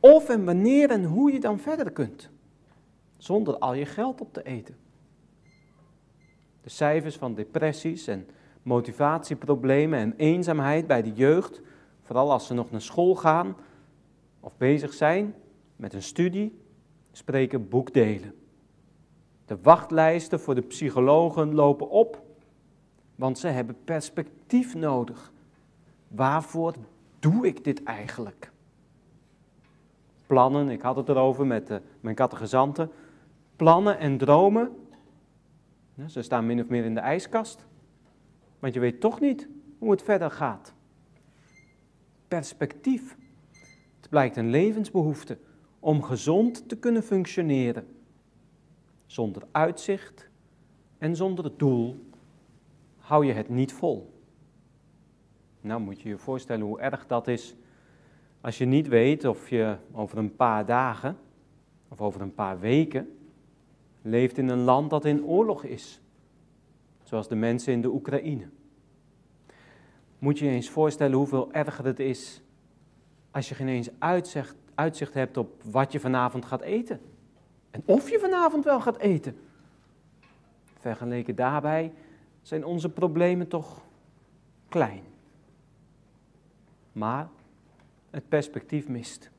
of 0.00 0.28
en 0.28 0.44
wanneer 0.44 0.90
en 0.90 1.04
hoe 1.04 1.32
je 1.32 1.40
dan 1.40 1.58
verder 1.58 1.90
kunt. 1.90 2.30
Zonder 3.16 3.58
al 3.58 3.74
je 3.74 3.86
geld 3.86 4.20
op 4.20 4.32
te 4.32 4.42
eten. 4.42 4.76
De 6.60 6.70
cijfers 6.70 7.16
van 7.16 7.34
depressies 7.34 8.06
en 8.06 8.28
motivatieproblemen 8.62 9.98
en 9.98 10.14
eenzaamheid 10.16 10.86
bij 10.86 11.02
de 11.02 11.12
jeugd, 11.12 11.60
vooral 12.02 12.32
als 12.32 12.46
ze 12.46 12.54
nog 12.54 12.70
naar 12.70 12.82
school 12.82 13.14
gaan 13.14 13.56
of 14.40 14.56
bezig 14.56 14.92
zijn 14.92 15.34
met 15.76 15.94
een 15.94 16.02
studie, 16.02 16.66
spreken 17.18 17.68
boekdelen. 17.68 18.34
De 19.46 19.58
wachtlijsten 19.62 20.40
voor 20.40 20.54
de 20.54 20.62
psychologen 20.62 21.54
lopen 21.54 21.90
op, 21.90 22.22
want 23.14 23.38
ze 23.38 23.48
hebben 23.48 23.76
perspectief 23.84 24.74
nodig. 24.74 25.32
Waarvoor 26.08 26.74
doe 27.18 27.46
ik 27.46 27.64
dit 27.64 27.82
eigenlijk? 27.82 28.50
Plannen, 30.26 30.68
ik 30.68 30.82
had 30.82 30.96
het 30.96 31.08
erover 31.08 31.46
met 31.46 31.66
de, 31.66 31.80
mijn 32.00 32.14
kattegezanten. 32.14 32.90
Plannen 33.56 33.98
en 33.98 34.18
dromen, 34.18 34.76
ze 36.06 36.22
staan 36.22 36.46
min 36.46 36.60
of 36.60 36.68
meer 36.68 36.84
in 36.84 36.94
de 36.94 37.00
ijskast. 37.00 37.66
Want 38.58 38.74
je 38.74 38.80
weet 38.80 39.00
toch 39.00 39.20
niet 39.20 39.48
hoe 39.78 39.90
het 39.90 40.02
verder 40.02 40.30
gaat. 40.30 40.72
Perspectief. 42.28 43.16
Het 44.00 44.08
blijkt 44.08 44.36
een 44.36 44.50
levensbehoefte 44.50 45.38
om 45.80 46.02
gezond 46.02 46.68
te 46.68 46.76
kunnen 46.76 47.02
functioneren. 47.02 47.86
Zonder 49.06 49.42
uitzicht 49.50 50.30
en 50.98 51.16
zonder 51.16 51.56
doel 51.56 52.06
hou 52.96 53.26
je 53.26 53.32
het 53.32 53.48
niet 53.48 53.72
vol. 53.72 54.12
Nou 55.60 55.80
moet 55.80 56.00
je 56.00 56.08
je 56.08 56.18
voorstellen 56.18 56.66
hoe 56.66 56.80
erg 56.80 57.06
dat 57.06 57.28
is 57.28 57.54
als 58.40 58.58
je 58.58 58.64
niet 58.64 58.88
weet 58.88 59.24
of 59.24 59.48
je 59.48 59.76
over 59.92 60.18
een 60.18 60.36
paar 60.36 60.66
dagen 60.66 61.16
of 61.88 62.00
over 62.00 62.20
een 62.20 62.34
paar 62.34 62.60
weken 62.60 63.18
leeft 64.02 64.38
in 64.38 64.48
een 64.48 64.62
land 64.62 64.90
dat 64.90 65.04
in 65.04 65.24
oorlog 65.24 65.64
is. 65.64 66.00
Zoals 67.02 67.28
de 67.28 67.34
mensen 67.34 67.72
in 67.72 67.80
de 67.80 67.88
Oekraïne. 67.88 68.48
Moet 70.18 70.38
je 70.38 70.44
je 70.44 70.50
eens 70.50 70.70
voorstellen 70.70 71.16
hoeveel 71.16 71.52
erger 71.52 71.84
het 71.84 72.00
is 72.00 72.42
als 73.30 73.48
je 73.48 73.54
geen 73.54 73.68
eens 73.68 73.90
uitzicht, 73.98 74.56
uitzicht 74.78 75.14
hebt 75.14 75.36
op 75.36 75.62
wat 75.62 75.92
je 75.92 76.00
vanavond 76.00 76.44
gaat 76.44 76.60
eten. 76.60 77.00
En 77.70 77.82
of 77.84 78.10
je 78.10 78.18
vanavond 78.18 78.64
wel 78.64 78.80
gaat 78.80 78.98
eten. 78.98 79.36
Vergeleken 80.80 81.36
daarbij 81.36 81.92
zijn 82.42 82.64
onze 82.64 82.88
problemen 82.88 83.48
toch 83.48 83.80
klein. 84.68 85.02
Maar 86.92 87.28
het 88.10 88.28
perspectief 88.28 88.88
mist. 88.88 89.30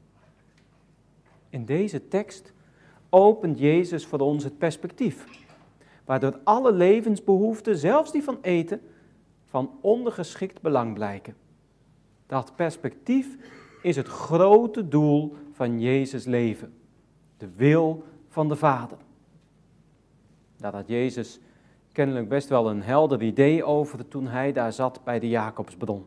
In 1.49 1.65
deze 1.65 2.07
tekst 2.07 2.53
opent 3.09 3.59
Jezus 3.59 4.05
voor 4.05 4.19
ons 4.19 4.43
het 4.43 4.57
perspectief, 4.57 5.25
waardoor 6.05 6.39
alle 6.43 6.71
levensbehoeften, 6.71 7.77
zelfs 7.77 8.11
die 8.11 8.23
van 8.23 8.37
eten, 8.41 8.81
van 9.45 9.77
ondergeschikt 9.81 10.61
belang 10.61 10.93
blijken. 10.93 11.35
Dat 12.25 12.55
perspectief 12.55 13.37
is 13.81 13.95
het 13.95 14.07
grote 14.07 14.87
doel 14.87 15.35
van 15.51 15.81
Jezus 15.81 16.25
leven, 16.25 16.73
de 17.37 17.49
wil 17.55 18.03
van 18.27 18.47
de 18.47 18.55
Vader. 18.55 18.97
Daar 20.57 20.73
had 20.73 20.87
Jezus 20.87 21.39
kennelijk 21.91 22.29
best 22.29 22.49
wel 22.49 22.69
een 22.69 22.81
helder 22.81 23.21
idee 23.21 23.63
over 23.63 24.07
toen 24.07 24.27
hij 24.27 24.51
daar 24.51 24.73
zat 24.73 25.03
bij 25.03 25.19
de 25.19 25.29
Jacobsbron. 25.29 26.05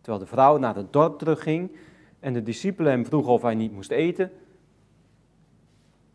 Terwijl 0.00 0.24
de 0.24 0.30
vrouw 0.30 0.56
naar 0.56 0.76
het 0.76 0.92
dorp 0.92 1.18
terugging 1.18 1.76
en 2.20 2.32
de 2.32 2.42
discipelen 2.42 2.92
hem 2.92 3.06
vroegen 3.06 3.32
of 3.32 3.42
hij 3.42 3.54
niet 3.54 3.72
moest 3.72 3.90
eten, 3.90 4.30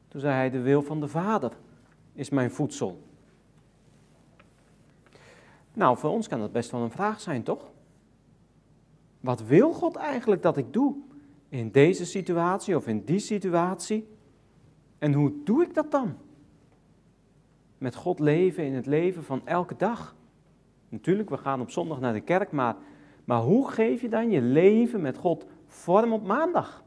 toen 0.07 0.21
zei 0.21 0.33
hij, 0.33 0.49
de 0.49 0.61
wil 0.61 0.81
van 0.81 0.99
de 0.99 1.07
Vader 1.07 1.51
is 2.13 2.29
mijn 2.29 2.51
voedsel. 2.51 3.01
Nou, 5.73 5.97
voor 5.97 6.09
ons 6.09 6.27
kan 6.27 6.39
dat 6.39 6.51
best 6.51 6.71
wel 6.71 6.81
een 6.81 6.91
vraag 6.91 7.21
zijn, 7.21 7.43
toch? 7.43 7.71
Wat 9.19 9.43
wil 9.43 9.73
God 9.73 9.95
eigenlijk 9.95 10.41
dat 10.41 10.57
ik 10.57 10.73
doe 10.73 10.95
in 11.49 11.71
deze 11.71 12.05
situatie 12.05 12.75
of 12.75 12.87
in 12.87 13.03
die 13.03 13.19
situatie? 13.19 14.07
En 14.97 15.13
hoe 15.13 15.33
doe 15.43 15.63
ik 15.63 15.73
dat 15.73 15.91
dan? 15.91 16.17
Met 17.77 17.95
God 17.95 18.19
leven 18.19 18.65
in 18.65 18.73
het 18.73 18.85
leven 18.85 19.23
van 19.23 19.47
elke 19.47 19.75
dag. 19.75 20.15
Natuurlijk, 20.89 21.29
we 21.29 21.37
gaan 21.37 21.61
op 21.61 21.69
zondag 21.69 21.99
naar 21.99 22.13
de 22.13 22.21
kerk, 22.21 22.51
maar, 22.51 22.75
maar 23.25 23.41
hoe 23.41 23.69
geef 23.69 24.01
je 24.01 24.09
dan 24.09 24.29
je 24.29 24.41
leven 24.41 25.01
met 25.01 25.17
God 25.17 25.45
vorm 25.65 26.13
op 26.13 26.25
maandag? 26.25 26.83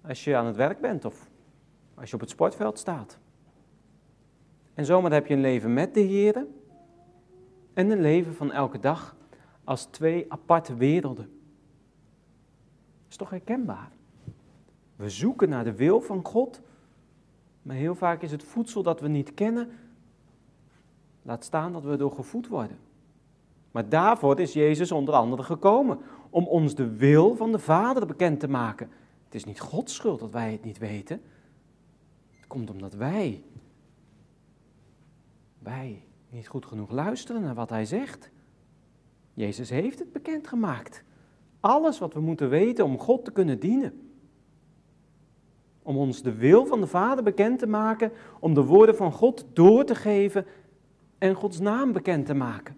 Als 0.00 0.24
je 0.24 0.36
aan 0.36 0.46
het 0.46 0.56
werk 0.56 0.80
bent 0.80 1.04
of 1.04 1.30
als 1.94 2.08
je 2.08 2.14
op 2.14 2.20
het 2.20 2.30
sportveld 2.30 2.78
staat. 2.78 3.18
En 4.74 4.84
zomaar 4.84 5.12
heb 5.12 5.26
je 5.26 5.34
een 5.34 5.40
leven 5.40 5.74
met 5.74 5.94
de 5.94 6.00
Heer 6.00 6.46
en 7.74 7.90
een 7.90 8.00
leven 8.00 8.34
van 8.34 8.52
elke 8.52 8.78
dag 8.78 9.16
als 9.68 9.84
twee 9.84 10.32
aparte 10.32 10.74
werelden. 10.74 11.24
Dat 11.24 13.10
is 13.10 13.16
toch 13.16 13.30
herkenbaar? 13.30 13.90
We 14.96 15.10
zoeken 15.10 15.48
naar 15.48 15.64
de 15.64 15.74
wil 15.74 16.00
van 16.00 16.24
God, 16.24 16.60
maar 17.62 17.76
heel 17.76 17.94
vaak 17.94 18.22
is 18.22 18.30
het 18.30 18.42
voedsel 18.42 18.82
dat 18.82 19.00
we 19.00 19.08
niet 19.08 19.34
kennen, 19.34 19.70
laat 21.22 21.44
staan 21.44 21.72
dat 21.72 21.84
we 21.84 21.96
door 21.96 22.12
gevoed 22.12 22.48
worden. 22.48 22.78
Maar 23.70 23.88
daarvoor 23.88 24.40
is 24.40 24.52
Jezus 24.52 24.92
onder 24.92 25.14
andere 25.14 25.42
gekomen, 25.42 25.98
om 26.30 26.46
ons 26.46 26.74
de 26.74 26.96
wil 26.96 27.36
van 27.36 27.52
de 27.52 27.58
Vader 27.58 28.06
bekend 28.06 28.40
te 28.40 28.48
maken. 28.48 28.90
Het 29.24 29.34
is 29.34 29.44
niet 29.44 29.60
Gods 29.60 29.94
schuld 29.94 30.20
dat 30.20 30.30
wij 30.30 30.52
het 30.52 30.64
niet 30.64 30.78
weten. 30.78 31.20
Het 32.30 32.46
komt 32.46 32.70
omdat 32.70 32.94
wij, 32.94 33.42
wij 35.58 36.02
niet 36.30 36.48
goed 36.48 36.66
genoeg 36.66 36.90
luisteren 36.90 37.42
naar 37.42 37.54
wat 37.54 37.70
Hij 37.70 37.84
zegt. 37.84 38.30
Jezus 39.38 39.70
heeft 39.70 39.98
het 39.98 40.12
bekendgemaakt. 40.12 41.02
Alles 41.60 41.98
wat 41.98 42.14
we 42.14 42.20
moeten 42.20 42.48
weten 42.48 42.84
om 42.84 42.98
God 42.98 43.24
te 43.24 43.30
kunnen 43.30 43.60
dienen. 43.60 44.10
Om 45.82 45.96
ons 45.96 46.22
de 46.22 46.34
wil 46.34 46.66
van 46.66 46.80
de 46.80 46.86
Vader 46.86 47.24
bekend 47.24 47.58
te 47.58 47.66
maken, 47.66 48.12
om 48.40 48.54
de 48.54 48.64
woorden 48.64 48.96
van 48.96 49.12
God 49.12 49.46
door 49.52 49.84
te 49.84 49.94
geven 49.94 50.46
en 51.18 51.34
Gods 51.34 51.60
naam 51.60 51.92
bekend 51.92 52.26
te 52.26 52.34
maken. 52.34 52.76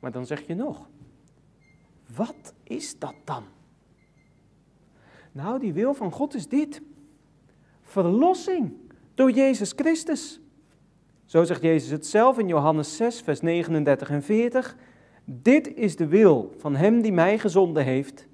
Maar 0.00 0.12
dan 0.12 0.26
zeg 0.26 0.46
je 0.46 0.54
nog, 0.54 0.88
wat 2.14 2.54
is 2.62 2.98
dat 2.98 3.14
dan? 3.24 3.44
Nou, 5.32 5.58
die 5.58 5.72
wil 5.72 5.94
van 5.94 6.12
God 6.12 6.34
is 6.34 6.48
dit. 6.48 6.82
Verlossing 7.82 8.72
door 9.14 9.30
Jezus 9.30 9.72
Christus. 9.72 10.40
Zo 11.24 11.44
zegt 11.44 11.62
Jezus 11.62 11.90
het 11.90 12.06
zelf 12.06 12.38
in 12.38 12.48
Johannes 12.48 12.96
6, 12.96 13.20
vers 13.20 13.40
39 13.40 14.10
en 14.10 14.22
40. 14.22 14.76
Dit 15.24 15.74
is 15.74 15.96
de 15.96 16.06
wil 16.06 16.54
van 16.56 16.76
Hem 16.76 17.02
die 17.02 17.12
mij 17.12 17.38
gezonden 17.38 17.84
heeft, 17.84 18.26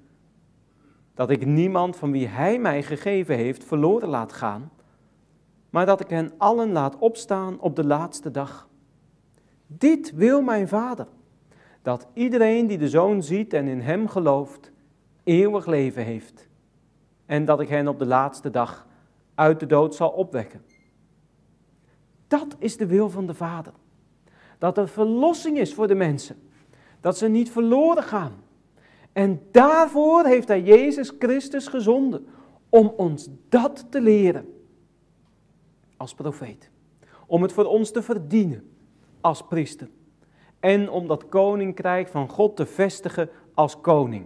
dat 1.13 1.29
ik 1.29 1.45
niemand 1.45 1.95
van 1.95 2.11
wie 2.11 2.27
Hij 2.27 2.59
mij 2.59 2.83
gegeven 2.83 3.35
heeft 3.35 3.63
verloren 3.63 4.09
laat 4.09 4.33
gaan, 4.33 4.71
maar 5.69 5.85
dat 5.85 6.01
ik 6.01 6.09
hen 6.09 6.31
allen 6.37 6.71
laat 6.71 6.97
opstaan 6.97 7.59
op 7.59 7.75
de 7.75 7.85
laatste 7.85 8.31
dag. 8.31 8.69
Dit 9.67 10.15
wil 10.15 10.41
mijn 10.41 10.67
Vader, 10.67 11.07
dat 11.81 12.07
iedereen 12.13 12.67
die 12.67 12.77
de 12.77 12.89
Zoon 12.89 13.23
ziet 13.23 13.53
en 13.53 13.67
in 13.67 13.81
Hem 13.81 14.07
gelooft, 14.07 14.71
eeuwig 15.23 15.65
leven 15.65 16.03
heeft, 16.03 16.47
en 17.25 17.45
dat 17.45 17.59
ik 17.59 17.69
hen 17.69 17.87
op 17.87 17.99
de 17.99 18.05
laatste 18.05 18.49
dag 18.49 18.87
uit 19.35 19.59
de 19.59 19.65
dood 19.65 19.95
zal 19.95 20.09
opwekken. 20.09 20.70
Dat 22.31 22.55
is 22.57 22.77
de 22.77 22.85
wil 22.85 23.09
van 23.09 23.25
de 23.25 23.33
Vader. 23.33 23.73
Dat 24.57 24.77
er 24.77 24.87
verlossing 24.87 25.57
is 25.57 25.73
voor 25.73 25.87
de 25.87 25.95
mensen. 25.95 26.35
Dat 26.99 27.17
ze 27.17 27.27
niet 27.27 27.51
verloren 27.51 28.03
gaan. 28.03 28.33
En 29.13 29.41
daarvoor 29.51 30.25
heeft 30.25 30.47
hij 30.47 30.61
Jezus 30.61 31.13
Christus 31.19 31.67
gezonden. 31.67 32.27
Om 32.69 32.93
ons 32.97 33.29
dat 33.49 33.85
te 33.89 34.01
leren. 34.01 34.53
Als 35.97 36.13
profeet. 36.13 36.69
Om 37.25 37.41
het 37.41 37.51
voor 37.51 37.65
ons 37.65 37.91
te 37.91 38.01
verdienen. 38.01 38.71
Als 39.21 39.43
priester. 39.47 39.89
En 40.59 40.89
om 40.89 41.07
dat 41.07 41.29
koninkrijk 41.29 42.07
van 42.07 42.29
God 42.29 42.55
te 42.55 42.65
vestigen 42.65 43.29
als 43.53 43.81
koning. 43.81 44.25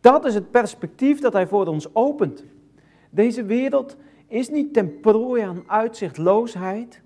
Dat 0.00 0.24
is 0.24 0.34
het 0.34 0.50
perspectief 0.50 1.20
dat 1.20 1.32
hij 1.32 1.46
voor 1.46 1.66
ons 1.66 1.94
opent. 1.94 2.44
Deze 3.10 3.44
wereld 3.44 3.96
is 4.26 4.48
niet 4.48 4.72
ten 4.72 5.00
prooi 5.00 5.42
aan 5.42 5.64
uitzichtloosheid 5.66 7.04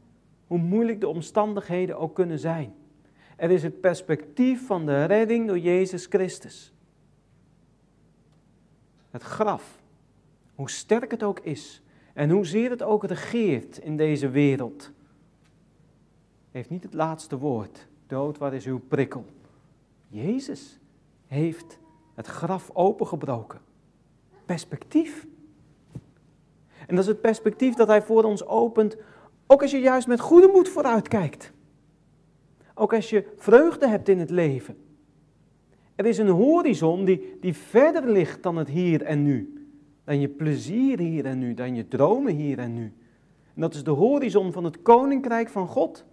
hoe 0.50 0.58
moeilijk 0.58 1.00
de 1.00 1.08
omstandigheden 1.08 1.98
ook 1.98 2.14
kunnen 2.14 2.38
zijn. 2.38 2.74
Er 3.36 3.50
is 3.50 3.62
het 3.62 3.80
perspectief 3.80 4.66
van 4.66 4.86
de 4.86 5.04
redding 5.04 5.46
door 5.46 5.58
Jezus 5.58 6.06
Christus. 6.06 6.72
Het 9.10 9.22
graf, 9.22 9.82
hoe 10.54 10.70
sterk 10.70 11.10
het 11.10 11.22
ook 11.22 11.40
is 11.40 11.82
en 12.14 12.30
hoezeer 12.30 12.70
het 12.70 12.82
ook 12.82 13.04
regeert 13.04 13.78
in 13.78 13.96
deze 13.96 14.28
wereld. 14.28 14.90
heeft 16.50 16.70
niet 16.70 16.82
het 16.82 16.94
laatste 16.94 17.38
woord. 17.38 17.88
Dood, 18.06 18.38
waar 18.38 18.54
is 18.54 18.66
uw 18.66 18.80
prikkel? 18.88 19.24
Jezus 20.08 20.78
heeft 21.26 21.78
het 22.14 22.26
graf 22.26 22.70
opengebroken. 22.72 23.60
Perspectief. 24.44 25.26
En 26.86 26.94
dat 26.94 26.98
is 26.98 27.10
het 27.10 27.20
perspectief 27.20 27.74
dat 27.74 27.88
hij 27.88 28.02
voor 28.02 28.24
ons 28.24 28.46
opent, 28.46 28.96
ook 29.52 29.62
als 29.62 29.70
je 29.70 29.80
juist 29.80 30.06
met 30.06 30.20
goede 30.20 30.48
moed 30.52 30.68
vooruitkijkt. 30.68 31.52
Ook 32.74 32.94
als 32.94 33.10
je 33.10 33.32
vreugde 33.36 33.88
hebt 33.88 34.08
in 34.08 34.18
het 34.18 34.30
leven. 34.30 34.76
Er 35.94 36.06
is 36.06 36.18
een 36.18 36.28
horizon 36.28 37.04
die, 37.04 37.36
die 37.40 37.54
verder 37.54 38.10
ligt 38.10 38.42
dan 38.42 38.56
het 38.56 38.68
hier 38.68 39.02
en 39.02 39.22
nu. 39.22 39.66
Dan 40.04 40.20
je 40.20 40.28
plezier 40.28 40.98
hier 40.98 41.26
en 41.26 41.38
nu, 41.38 41.54
dan 41.54 41.74
je 41.74 41.88
dromen 41.88 42.34
hier 42.34 42.58
en 42.58 42.74
nu. 42.74 42.92
En 43.54 43.60
dat 43.60 43.74
is 43.74 43.84
de 43.84 43.90
horizon 43.90 44.52
van 44.52 44.64
het 44.64 44.82
koninkrijk 44.82 45.48
van 45.48 45.66
God. 45.66 46.04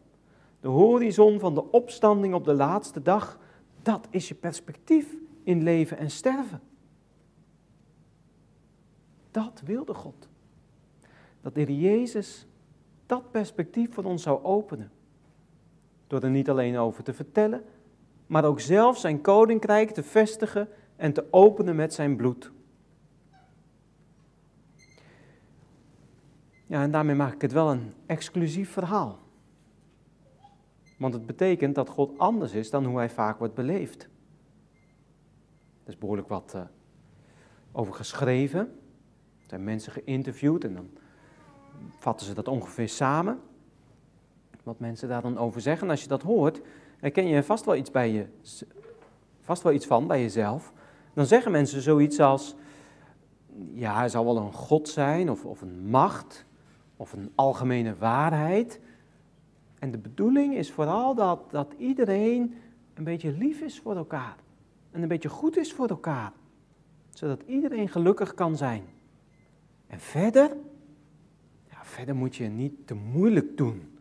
De 0.59 0.67
horizon 0.67 1.39
van 1.39 1.53
de 1.53 1.71
opstanding 1.71 2.33
op 2.33 2.45
de 2.45 2.53
laatste 2.53 3.01
dag. 3.01 3.39
Dat 3.81 4.07
is 4.09 4.27
je 4.27 4.35
perspectief 4.35 5.15
in 5.43 5.63
leven 5.63 5.97
en 5.97 6.11
sterven. 6.11 6.61
Dat 9.31 9.61
wilde 9.65 9.93
God. 9.93 10.27
Dat 11.41 11.55
de 11.55 11.79
Jezus 11.79 12.46
dat 13.07 13.31
perspectief 13.31 13.93
voor 13.93 14.03
ons 14.03 14.23
zou 14.23 14.43
openen. 14.43 14.91
Door 16.07 16.21
er 16.21 16.29
niet 16.29 16.49
alleen 16.49 16.77
over 16.77 17.03
te 17.03 17.13
vertellen, 17.13 17.63
maar 18.27 18.45
ook 18.45 18.59
zelf 18.59 18.97
zijn 18.97 19.21
koninkrijk 19.21 19.91
te 19.91 20.03
vestigen 20.03 20.69
en 20.95 21.13
te 21.13 21.25
openen 21.31 21.75
met 21.75 21.93
zijn 21.93 22.15
bloed. 22.15 22.51
Ja, 26.65 26.81
en 26.81 26.91
daarmee 26.91 27.15
maak 27.15 27.33
ik 27.33 27.41
het 27.41 27.51
wel 27.51 27.71
een 27.71 27.93
exclusief 28.05 28.71
verhaal. 28.71 29.19
Want 30.97 31.13
het 31.13 31.25
betekent 31.25 31.75
dat 31.75 31.89
God 31.89 32.17
anders 32.17 32.53
is 32.53 32.69
dan 32.69 32.85
hoe 32.85 32.97
hij 32.97 33.09
vaak 33.09 33.39
wordt 33.39 33.53
beleefd. 33.53 34.03
Er 35.83 35.93
is 35.93 35.97
behoorlijk 35.97 36.27
wat 36.27 36.53
uh, 36.55 36.61
over 37.71 37.93
geschreven. 37.93 38.59
Er 38.59 39.49
zijn 39.49 39.63
mensen 39.63 39.91
geïnterviewd 39.91 40.63
en 40.63 40.73
dan 40.73 40.89
vatten 41.99 42.27
ze 42.27 42.33
dat 42.33 42.47
ongeveer 42.47 42.89
samen. 42.89 43.39
Wat 44.63 44.79
mensen 44.79 45.09
daar 45.09 45.21
dan 45.21 45.37
over 45.37 45.61
zeggen. 45.61 45.83
En 45.83 45.91
als 45.91 46.01
je 46.01 46.07
dat 46.07 46.21
hoort, 46.21 46.61
herken 46.97 47.27
je 47.27 47.43
vast 47.43 47.65
wel 47.65 47.75
iets, 47.75 47.91
bij 47.91 48.11
je, 48.11 48.25
vast 49.41 49.63
wel 49.63 49.73
iets 49.73 49.85
van 49.85 50.07
bij 50.07 50.21
jezelf. 50.21 50.73
Dan 51.13 51.25
zeggen 51.25 51.51
mensen 51.51 51.81
zoiets 51.81 52.19
als, 52.19 52.55
ja, 53.73 53.95
hij 53.97 54.09
zal 54.09 54.25
wel 54.25 54.37
een 54.37 54.53
God 54.53 54.89
zijn 54.89 55.31
of, 55.31 55.45
of 55.45 55.61
een 55.61 55.89
macht 55.89 56.45
of 56.97 57.13
een 57.13 57.31
algemene 57.35 57.95
waarheid. 57.95 58.79
En 59.79 59.91
de 59.91 59.97
bedoeling 59.97 60.55
is 60.55 60.71
vooral 60.71 61.15
dat, 61.15 61.51
dat 61.51 61.73
iedereen 61.77 62.55
een 62.93 63.03
beetje 63.03 63.31
lief 63.31 63.61
is 63.61 63.79
voor 63.79 63.95
elkaar. 63.95 64.35
En 64.91 65.01
een 65.01 65.07
beetje 65.07 65.29
goed 65.29 65.57
is 65.57 65.73
voor 65.73 65.87
elkaar. 65.87 66.31
Zodat 67.09 67.41
iedereen 67.45 67.89
gelukkig 67.89 68.33
kan 68.33 68.57
zijn. 68.57 68.83
En 69.87 69.99
verder, 69.99 70.51
verder 71.97 72.15
moet 72.15 72.35
je 72.35 72.47
niet 72.47 72.87
te 72.87 72.93
moeilijk 72.93 73.57
doen. 73.57 73.97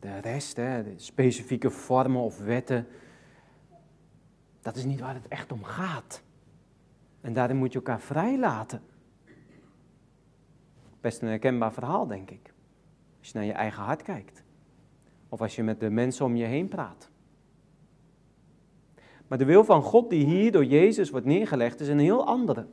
De 0.00 0.18
rest, 0.18 0.56
de 0.56 0.94
specifieke 0.96 1.70
vormen 1.70 2.20
of 2.20 2.38
wetten, 2.38 2.86
dat 4.60 4.76
is 4.76 4.84
niet 4.84 5.00
waar 5.00 5.14
het 5.14 5.28
echt 5.28 5.52
om 5.52 5.64
gaat. 5.64 6.22
En 7.20 7.32
daarin 7.32 7.56
moet 7.56 7.72
je 7.72 7.78
elkaar 7.78 8.00
vrijlaten. 8.00 8.82
Best 11.00 11.22
een 11.22 11.28
herkenbaar 11.28 11.72
verhaal, 11.72 12.06
denk 12.06 12.30
ik. 12.30 12.52
Als 13.18 13.28
je 13.28 13.38
naar 13.38 13.46
je 13.46 13.52
eigen 13.52 13.82
hart 13.82 14.02
kijkt. 14.02 14.42
Of 15.28 15.40
als 15.40 15.56
je 15.56 15.62
met 15.62 15.80
de 15.80 15.90
mensen 15.90 16.24
om 16.24 16.36
je 16.36 16.44
heen 16.44 16.68
praat. 16.68 17.10
Maar 19.28 19.38
de 19.38 19.44
wil 19.44 19.64
van 19.64 19.82
God 19.82 20.10
die 20.10 20.24
hier 20.24 20.52
door 20.52 20.64
Jezus 20.64 21.10
wordt 21.10 21.26
neergelegd 21.26 21.80
is 21.80 21.88
een 21.88 21.98
heel 21.98 22.26
andere. 22.26 22.66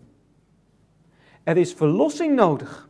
Er 1.44 1.58
is 1.58 1.74
verlossing 1.74 2.36
nodig. 2.36 2.90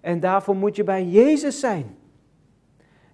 En 0.00 0.20
daarvoor 0.20 0.56
moet 0.56 0.76
je 0.76 0.84
bij 0.84 1.04
Jezus 1.04 1.60
zijn. 1.60 1.96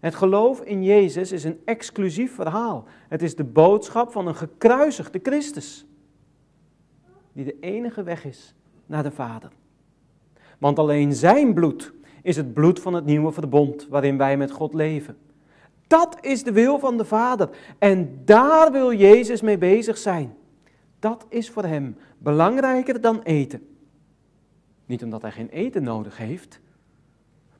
Het 0.01 0.15
geloof 0.15 0.61
in 0.61 0.85
Jezus 0.85 1.33
is 1.33 1.45
een 1.45 1.61
exclusief 1.65 2.35
verhaal. 2.35 2.85
Het 3.09 3.23
is 3.23 3.37
de 3.37 3.45
boodschap 3.45 4.13
van 4.13 4.27
een 4.27 4.35
gekruisigde 4.35 5.21
Christus. 5.23 5.87
Die 7.33 7.45
de 7.45 7.57
enige 7.61 8.03
weg 8.03 8.25
is 8.25 8.55
naar 8.87 9.03
de 9.03 9.11
Vader. 9.11 9.51
Want 10.59 10.79
alleen 10.79 11.13
zijn 11.13 11.55
bloed 11.55 11.93
is 12.23 12.37
het 12.37 12.55
bloed 12.55 12.81
van 12.81 12.95
het 12.95 13.05
nieuwe 13.05 13.33
verbond 13.33 13.87
waarin 13.89 14.19
wij 14.19 14.37
met 14.37 14.51
God 14.51 14.75
leven. 14.75 15.17
Dat 15.87 16.17
is 16.21 16.43
de 16.43 16.53
wil 16.53 16.79
van 16.79 16.97
de 16.97 17.05
Vader. 17.05 17.51
En 17.79 18.21
daar 18.25 18.73
wil 18.73 18.93
Jezus 18.93 19.41
mee 19.41 19.59
bezig 19.59 19.99
zijn. 19.99 20.35
Dat 20.99 21.27
is 21.29 21.51
voor 21.51 21.65
hem 21.65 21.97
belangrijker 22.19 23.01
dan 23.01 23.23
eten. 23.23 23.69
Niet 24.87 25.03
omdat 25.03 25.23
hij 25.23 25.33
geen 25.33 25.49
eten 25.49 25.83
nodig 25.83 26.17
heeft, 26.17 26.61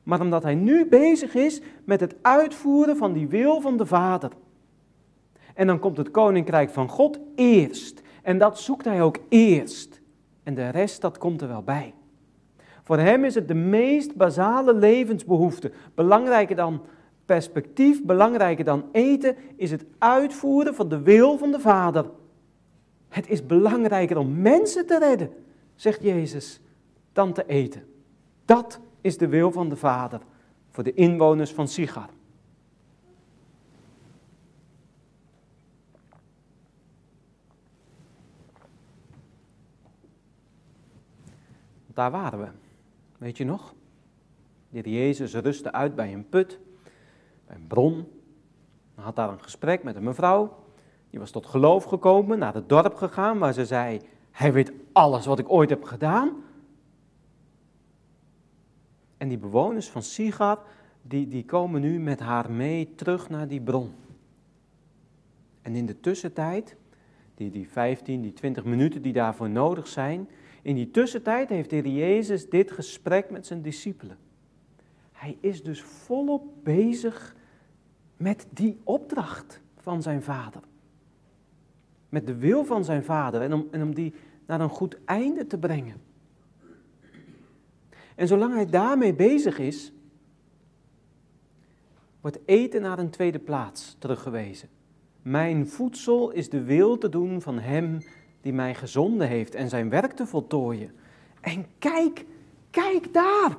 maar 0.05 0.21
omdat 0.21 0.43
hij 0.43 0.55
nu 0.55 0.85
bezig 0.85 1.35
is 1.35 1.61
met 1.83 1.99
het 1.99 2.15
uitvoeren 2.21 2.97
van 2.97 3.13
die 3.13 3.27
wil 3.27 3.61
van 3.61 3.77
de 3.77 3.85
Vader. 3.85 4.31
En 5.53 5.67
dan 5.67 5.79
komt 5.79 5.97
het 5.97 6.11
koninkrijk 6.11 6.69
van 6.69 6.89
God 6.89 7.19
eerst. 7.35 8.01
En 8.21 8.37
dat 8.37 8.59
zoekt 8.59 8.85
hij 8.85 9.01
ook 9.01 9.17
eerst. 9.29 10.01
En 10.43 10.53
de 10.53 10.69
rest, 10.69 11.01
dat 11.01 11.17
komt 11.17 11.41
er 11.41 11.47
wel 11.47 11.63
bij. 11.63 11.93
Voor 12.83 12.97
hem 12.97 13.23
is 13.23 13.35
het 13.35 13.47
de 13.47 13.53
meest 13.53 14.15
basale 14.15 14.73
levensbehoefte. 14.73 15.71
Belangrijker 15.95 16.55
dan 16.55 16.81
perspectief, 17.25 18.03
belangrijker 18.03 18.65
dan 18.65 18.85
eten, 18.91 19.35
is 19.55 19.71
het 19.71 19.85
uitvoeren 19.97 20.75
van 20.75 20.89
de 20.89 21.01
wil 21.01 21.37
van 21.37 21.51
de 21.51 21.59
Vader. 21.59 22.05
Het 23.09 23.29
is 23.29 23.45
belangrijker 23.45 24.17
om 24.17 24.41
mensen 24.41 24.85
te 24.85 24.99
redden, 24.99 25.29
zegt 25.75 26.01
Jezus, 26.01 26.61
dan 27.13 27.33
te 27.33 27.43
eten. 27.45 27.83
Dat 28.45 28.79
is 29.05 29.17
de 29.17 29.27
wil 29.27 29.51
van 29.51 29.69
de 29.69 29.75
Vader 29.75 30.21
voor 30.69 30.83
de 30.83 30.93
inwoners 30.93 31.53
van 31.53 31.67
Sigar. 31.67 32.09
Daar 41.87 42.11
waren 42.11 42.39
we. 42.39 42.47
Weet 43.17 43.37
je 43.37 43.45
nog? 43.45 43.73
De 44.69 44.91
Jezus 44.91 45.33
rustte 45.33 45.71
uit 45.71 45.95
bij 45.95 46.13
een 46.13 46.29
put, 46.29 46.59
bij 47.47 47.55
een 47.55 47.67
bron. 47.67 48.07
Hij 48.95 49.03
had 49.03 49.15
daar 49.15 49.29
een 49.29 49.41
gesprek 49.41 49.83
met 49.83 49.95
een 49.95 50.03
mevrouw. 50.03 50.63
Die 51.09 51.19
was 51.19 51.31
tot 51.31 51.45
geloof 51.45 51.83
gekomen, 51.83 52.39
naar 52.39 52.53
het 52.53 52.69
dorp 52.69 52.95
gegaan, 52.95 53.39
waar 53.39 53.53
ze 53.53 53.65
zei: 53.65 54.01
Hij 54.31 54.53
weet 54.53 54.71
alles 54.91 55.25
wat 55.25 55.39
ik 55.39 55.49
ooit 55.49 55.69
heb 55.69 55.83
gedaan. 55.83 56.43
En 59.25 59.31
die 59.31 59.39
bewoners 59.39 59.89
van 59.89 60.03
Sigar, 60.03 60.59
die, 61.01 61.27
die 61.27 61.45
komen 61.45 61.81
nu 61.81 61.99
met 61.99 62.19
haar 62.19 62.51
mee 62.51 62.95
terug 62.95 63.29
naar 63.29 63.47
die 63.47 63.61
bron. 63.61 63.91
En 65.61 65.75
in 65.75 65.85
de 65.85 65.99
tussentijd, 65.99 66.75
die, 67.35 67.49
die 67.49 67.69
15, 67.69 68.21
die 68.21 68.33
20 68.33 68.63
minuten 68.63 69.01
die 69.01 69.13
daarvoor 69.13 69.49
nodig 69.49 69.87
zijn, 69.87 70.29
in 70.61 70.75
die 70.75 70.91
tussentijd 70.91 71.49
heeft 71.49 71.69
de 71.69 71.75
Heer 71.75 71.87
Jezus 71.87 72.49
dit 72.49 72.71
gesprek 72.71 73.29
met 73.29 73.45
zijn 73.45 73.61
discipelen. 73.61 74.17
Hij 75.11 75.37
is 75.39 75.63
dus 75.63 75.81
volop 75.81 76.43
bezig 76.63 77.35
met 78.17 78.47
die 78.49 78.79
opdracht 78.83 79.61
van 79.77 80.01
zijn 80.01 80.23
vader. 80.23 80.61
Met 82.09 82.27
de 82.27 82.35
wil 82.35 82.65
van 82.65 82.83
zijn 82.83 83.03
vader 83.03 83.41
en 83.41 83.53
om, 83.53 83.67
en 83.71 83.81
om 83.81 83.95
die 83.95 84.13
naar 84.45 84.61
een 84.61 84.69
goed 84.69 84.97
einde 85.05 85.47
te 85.47 85.57
brengen. 85.57 86.01
En 88.15 88.27
zolang 88.27 88.53
hij 88.53 88.65
daarmee 88.65 89.13
bezig 89.13 89.59
is, 89.59 89.93
wordt 92.21 92.39
eten 92.45 92.81
naar 92.81 92.99
een 92.99 93.09
tweede 93.09 93.39
plaats 93.39 93.95
teruggewezen. 93.99 94.69
Mijn 95.21 95.67
voedsel 95.67 96.31
is 96.31 96.49
de 96.49 96.63
wil 96.63 96.97
te 96.97 97.09
doen 97.09 97.41
van 97.41 97.59
hem 97.59 97.99
die 98.41 98.53
mij 98.53 98.75
gezonden 98.75 99.27
heeft 99.27 99.55
en 99.55 99.69
zijn 99.69 99.89
werk 99.89 100.11
te 100.11 100.25
voltooien. 100.25 100.91
En 101.41 101.65
kijk, 101.79 102.25
kijk 102.69 103.13
daar. 103.13 103.57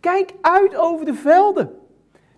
Kijk 0.00 0.34
uit 0.40 0.76
over 0.76 1.06
de 1.06 1.14
velden. 1.14 1.70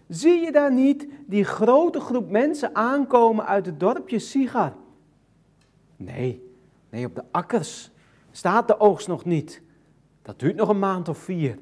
Zie 0.09 0.40
je 0.40 0.52
daar 0.52 0.72
niet 0.72 1.09
die 1.26 1.44
grote 1.44 2.00
groep 2.00 2.30
mensen 2.30 2.74
aankomen 2.74 3.46
uit 3.46 3.66
het 3.66 3.80
dorpje 3.80 4.18
Sigar? 4.18 4.72
Nee, 5.96 6.50
nee, 6.90 7.07
op 7.07 7.14
de 7.14 7.24
akkers 7.30 7.90
staat 8.30 8.68
de 8.68 8.80
oogst 8.80 9.09
nog 9.09 9.24
niet. 9.24 9.62
Dat 10.24 10.38
duurt 10.38 10.56
nog 10.56 10.68
een 10.68 10.78
maand 10.78 11.08
of 11.08 11.18
vier. 11.18 11.58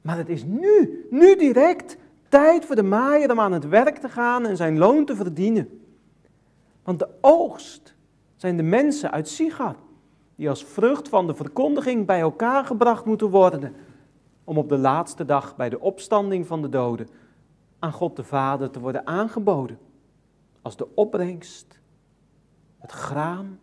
Maar 0.00 0.16
het 0.16 0.28
is 0.28 0.44
nu, 0.44 1.06
nu 1.10 1.36
direct, 1.36 1.96
tijd 2.28 2.64
voor 2.64 2.76
de 2.76 2.82
maaier 2.82 3.30
om 3.30 3.40
aan 3.40 3.52
het 3.52 3.68
werk 3.68 3.98
te 3.98 4.08
gaan 4.08 4.46
en 4.46 4.56
zijn 4.56 4.78
loon 4.78 5.04
te 5.04 5.16
verdienen. 5.16 5.80
Want 6.82 6.98
de 6.98 7.08
oogst 7.20 7.94
zijn 8.36 8.56
de 8.56 8.62
mensen 8.62 9.10
uit 9.10 9.28
Sigar, 9.28 9.76
die 10.36 10.48
als 10.48 10.64
vrucht 10.64 11.08
van 11.08 11.26
de 11.26 11.34
verkondiging 11.34 12.06
bij 12.06 12.20
elkaar 12.20 12.64
gebracht 12.64 13.04
moeten 13.04 13.30
worden, 13.30 13.74
om 14.44 14.58
op 14.58 14.68
de 14.68 14.78
laatste 14.78 15.24
dag 15.24 15.56
bij 15.56 15.68
de 15.68 15.80
opstanding 15.80 16.46
van 16.46 16.62
de 16.62 16.68
doden 16.68 17.08
aan 17.78 17.92
God 17.92 18.16
de 18.16 18.24
Vader 18.24 18.70
te 18.70 18.80
worden 18.80 19.06
aangeboden. 19.06 19.78
Als 20.62 20.76
de 20.76 20.94
opbrengst, 20.94 21.80
het 22.78 22.92
graan 22.92 23.58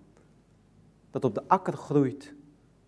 dat 1.11 1.25
op 1.25 1.35
de 1.35 1.43
akker 1.47 1.73
groeit, 1.73 2.33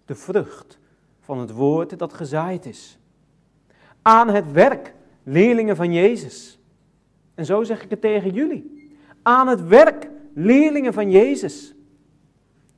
de 0.05 0.15
vrucht 0.15 0.81
van 1.23 1.39
het 1.39 1.51
woord 1.51 1.99
dat 1.99 2.13
gezaaid 2.13 2.65
is. 2.65 2.99
Aan 4.01 4.29
het 4.29 4.51
werk, 4.51 4.93
leerlingen 5.23 5.75
van 5.75 5.93
Jezus. 5.93 6.59
En 7.33 7.45
zo 7.45 7.63
zeg 7.63 7.83
ik 7.83 7.89
het 7.89 8.01
tegen 8.01 8.33
jullie. 8.33 8.91
Aan 9.21 9.47
het 9.47 9.67
werk, 9.67 10.09
leerlingen 10.33 10.93
van 10.93 11.11
Jezus. 11.11 11.75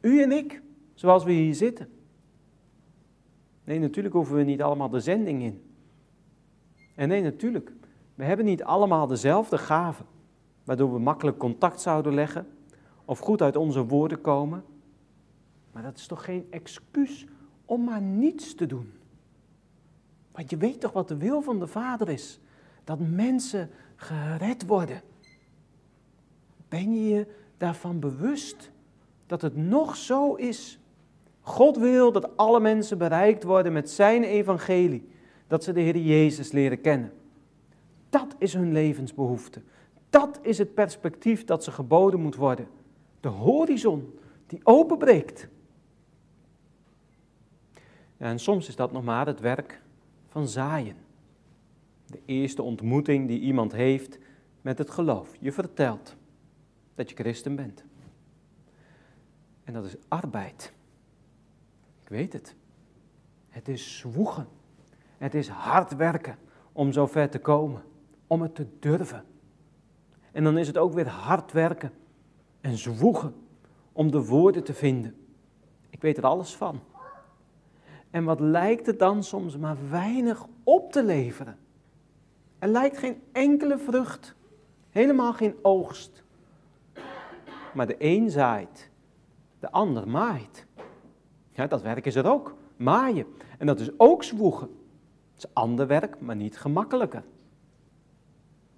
U 0.02 0.22
en 0.22 0.32
ik, 0.32 0.62
zoals 0.94 1.24
we 1.24 1.32
hier 1.32 1.56
zitten. 1.56 1.90
Nee, 3.64 3.80
natuurlijk 3.80 4.16
hoeven 4.16 4.36
we 4.36 4.44
niet 4.44 4.62
allemaal 4.62 4.90
de 4.90 5.00
zending 5.00 5.44
in. 5.44 5.62
En 6.96 7.08
nee, 7.08 7.22
natuurlijk, 7.22 7.72
we 8.16 8.24
hebben 8.24 8.46
niet 8.46 8.64
allemaal 8.64 9.08
dezelfde 9.08 9.58
gaven, 9.58 10.06
waardoor 10.64 10.94
we 10.94 11.00
makkelijk 11.00 11.38
contact 11.38 11.82
zouden 11.82 12.14
leggen 12.14 12.48
of 13.06 13.20
goed 13.20 13.42
uit 13.42 13.56
onze 13.56 13.86
woorden 13.86 14.22
komen. 14.22 14.64
Maar 15.72 15.84
dat 15.84 15.98
is 15.98 16.08
toch 16.08 16.26
geen 16.26 16.48
excuus 16.50 17.26
om 17.65 17.84
maar 17.84 18.01
niets 18.01 18.56
te 18.56 18.65
doen. 18.65 18.93
Want 20.32 20.49
je 20.49 20.58
weet 20.58 20.80
toch 20.80 20.91
wat 20.91 21.08
de 21.08 21.17
wil 21.17 21.41
van 21.41 21.60
de 21.60 21.67
Vader 21.67 22.10
is? 22.10 22.39
Dat 22.84 22.99
mensen 22.99 23.69
gered 23.95 24.65
worden. 24.65 25.01
Ben 26.69 26.93
je 26.93 27.10
je 27.10 27.28
daarvan 27.58 27.99
bewust 27.99 28.71
dat 29.25 29.41
het 29.41 29.56
nog 29.56 29.95
zo 29.95 30.34
is? 30.34 30.80
God 31.41 31.78
wil 31.78 32.12
dat 32.12 32.38
alle 32.38 32.60
mensen 32.60 32.97
bereikt 32.97 33.43
worden 33.43 33.73
met 33.73 33.89
zijn 33.89 34.23
evangelie, 34.23 35.08
dat 35.47 35.63
ze 35.63 35.73
de 35.73 35.80
Heer 35.80 35.97
Jezus 35.97 36.51
leren 36.51 36.82
kennen. 36.82 37.13
Dat 38.10 38.36
is 38.38 38.54
hun 38.54 38.71
levensbehoefte. 38.71 39.62
Dat 40.10 40.39
is 40.41 40.58
het 40.58 40.73
perspectief 40.73 41.43
dat 41.43 41.63
ze 41.63 41.71
geboden 41.71 42.19
moet 42.19 42.36
worden. 42.36 42.67
De 43.19 43.28
horizon 43.28 44.19
die 44.47 44.60
openbreekt. 44.63 45.47
En 48.17 48.39
soms 48.39 48.67
is 48.67 48.75
dat 48.75 48.91
nog 48.91 49.04
maar 49.04 49.25
het 49.25 49.39
werk 49.39 49.82
van 50.28 50.47
zaaien. 50.47 50.95
De 52.06 52.21
eerste 52.25 52.62
ontmoeting 52.62 53.28
die 53.28 53.39
iemand 53.39 53.71
heeft 53.71 54.19
met 54.62 54.78
het 54.78 54.89
geloof. 54.89 55.36
Je 55.39 55.51
vertelt 55.51 56.15
dat 56.95 57.10
je 57.10 57.15
christen 57.15 57.56
bent. 57.56 57.84
En 59.63 59.73
dat 59.73 59.86
is 59.86 59.95
arbeid. 60.08 60.73
Ik 62.01 62.10
weet 62.10 62.34
het. 62.34 62.56
Het 63.49 63.67
is 63.67 63.97
zwoegen. 63.97 64.47
Het 65.17 65.34
is 65.34 65.47
hard 65.47 65.95
werken 65.95 66.38
om 66.71 66.91
zo 66.91 67.06
ver 67.08 67.30
te 67.30 67.39
komen. 67.39 67.84
Om 68.28 68.41
het 68.41 68.56
te 68.56 68.67
durven. 68.80 69.25
En 70.32 70.43
dan 70.43 70.58
is 70.58 70.67
het 70.67 70.78
ook 70.78 70.93
weer 70.93 71.08
hard 71.08 71.51
werken 71.51 71.91
en 72.62 72.78
zwoegen 72.78 73.34
om 73.91 74.12
de 74.12 74.25
woorden 74.25 74.63
te 74.63 74.73
vinden. 74.73 75.15
Ik 75.89 76.01
weet 76.01 76.17
er 76.17 76.25
alles 76.25 76.56
van. 76.56 76.80
En 78.15 78.23
wat 78.23 78.39
lijkt 78.39 78.86
het 78.86 78.99
dan 78.99 79.23
soms 79.23 79.58
maar 79.58 79.78
weinig 79.89 80.45
op 80.63 80.91
te 80.91 81.04
leveren? 81.04 81.58
Er 82.60 82.67
lijkt 82.67 82.97
geen 82.97 83.21
enkele 83.32 83.78
vrucht, 83.78 84.36
helemaal 84.89 85.34
geen 85.34 85.56
oogst. 85.62 86.23
Maar 87.73 87.88
de 87.88 87.95
een 87.97 88.30
zaait, 88.30 88.89
de 89.60 89.71
ander 89.71 90.08
maait. 90.08 90.65
Ja, 91.51 91.67
dat 91.67 91.82
werk 91.82 92.06
is 92.06 92.15
er 92.15 92.28
ook, 92.28 92.56
maaien. 92.75 93.25
En 93.58 93.65
dat 93.65 93.80
is 93.80 93.89
ook 93.97 94.23
zwoegen. 94.23 94.69
Het 95.34 95.43
is 95.43 95.54
ander 95.54 95.88
werk, 95.88 96.19
maar 96.19 96.36
niet 96.36 96.58
gemakkelijker. 96.58 97.23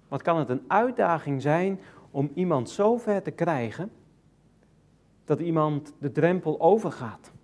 Wat 0.08 0.22
kan 0.22 0.38
het 0.38 0.48
een 0.48 0.64
uitdaging 0.68 1.42
zijn 1.42 1.80
om 2.10 2.30
iemand 2.34 2.70
zo 2.70 2.96
ver 2.96 3.22
te 3.22 3.30
krijgen 3.30 3.90
dat 5.24 5.40
iemand 5.40 5.94
de 5.98 6.12
drempel 6.12 6.60
overgaat? 6.60 7.36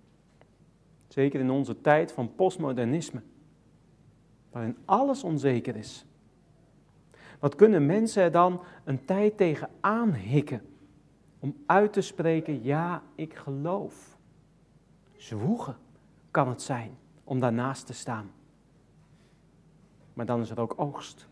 Zeker 1.15 1.39
in 1.39 1.51
onze 1.51 1.81
tijd 1.81 2.11
van 2.11 2.35
postmodernisme, 2.35 3.21
waarin 4.51 4.77
alles 4.85 5.23
onzeker 5.23 5.75
is. 5.75 6.05
Wat 7.39 7.55
kunnen 7.55 7.85
mensen 7.85 8.23
er 8.23 8.31
dan 8.31 8.61
een 8.83 9.05
tijd 9.05 9.37
tegen 9.37 9.69
aanhikken 9.79 10.61
om 11.39 11.55
uit 11.65 11.93
te 11.93 12.01
spreken, 12.01 12.63
ja, 12.63 13.03
ik 13.15 13.35
geloof. 13.35 14.17
Zwoegen 15.13 15.77
kan 16.31 16.47
het 16.47 16.61
zijn 16.61 16.97
om 17.23 17.39
daarnaast 17.39 17.85
te 17.85 17.93
staan. 17.93 18.31
Maar 20.13 20.25
dan 20.25 20.41
is 20.41 20.49
er 20.49 20.59
ook 20.59 20.73
oogst. 20.77 21.27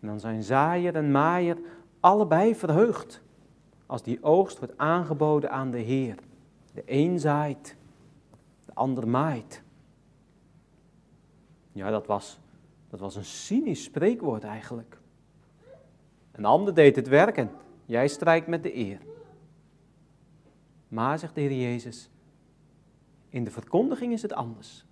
En 0.00 0.06
dan 0.08 0.20
zijn 0.20 0.42
zaaier 0.42 0.94
en 0.94 1.10
maaier 1.10 1.58
allebei 2.00 2.54
verheugd 2.54 3.22
als 3.86 4.02
die 4.02 4.22
oogst 4.22 4.58
wordt 4.58 4.78
aangeboden 4.78 5.50
aan 5.50 5.70
de 5.70 5.78
Heer. 5.80 6.16
De 6.72 6.82
een 6.86 7.20
zaait, 7.20 7.76
ander 8.76 9.08
maait. 9.08 9.62
Ja, 11.72 11.90
dat 11.90 12.06
was, 12.06 12.38
dat 12.88 13.00
was 13.00 13.16
een 13.16 13.24
cynisch 13.24 13.82
spreekwoord 13.82 14.44
eigenlijk. 14.44 14.98
Een 16.32 16.44
ander 16.44 16.74
deed 16.74 16.96
het 16.96 17.08
werk 17.08 17.36
en 17.36 17.50
jij 17.84 18.08
strijkt 18.08 18.46
met 18.46 18.62
de 18.62 18.76
eer. 18.76 19.00
Maar, 20.88 21.18
zegt 21.18 21.34
de 21.34 21.40
Heer 21.40 21.52
Jezus, 21.52 22.10
in 23.28 23.44
de 23.44 23.50
verkondiging 23.50 24.12
is 24.12 24.22
het 24.22 24.32
anders. 24.32 24.84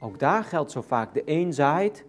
Ook 0.00 0.18
daar 0.18 0.44
geldt 0.44 0.70
zo 0.70 0.82
vaak, 0.82 1.14
de 1.14 1.22
een 1.24 1.52
zaait, 1.52 2.04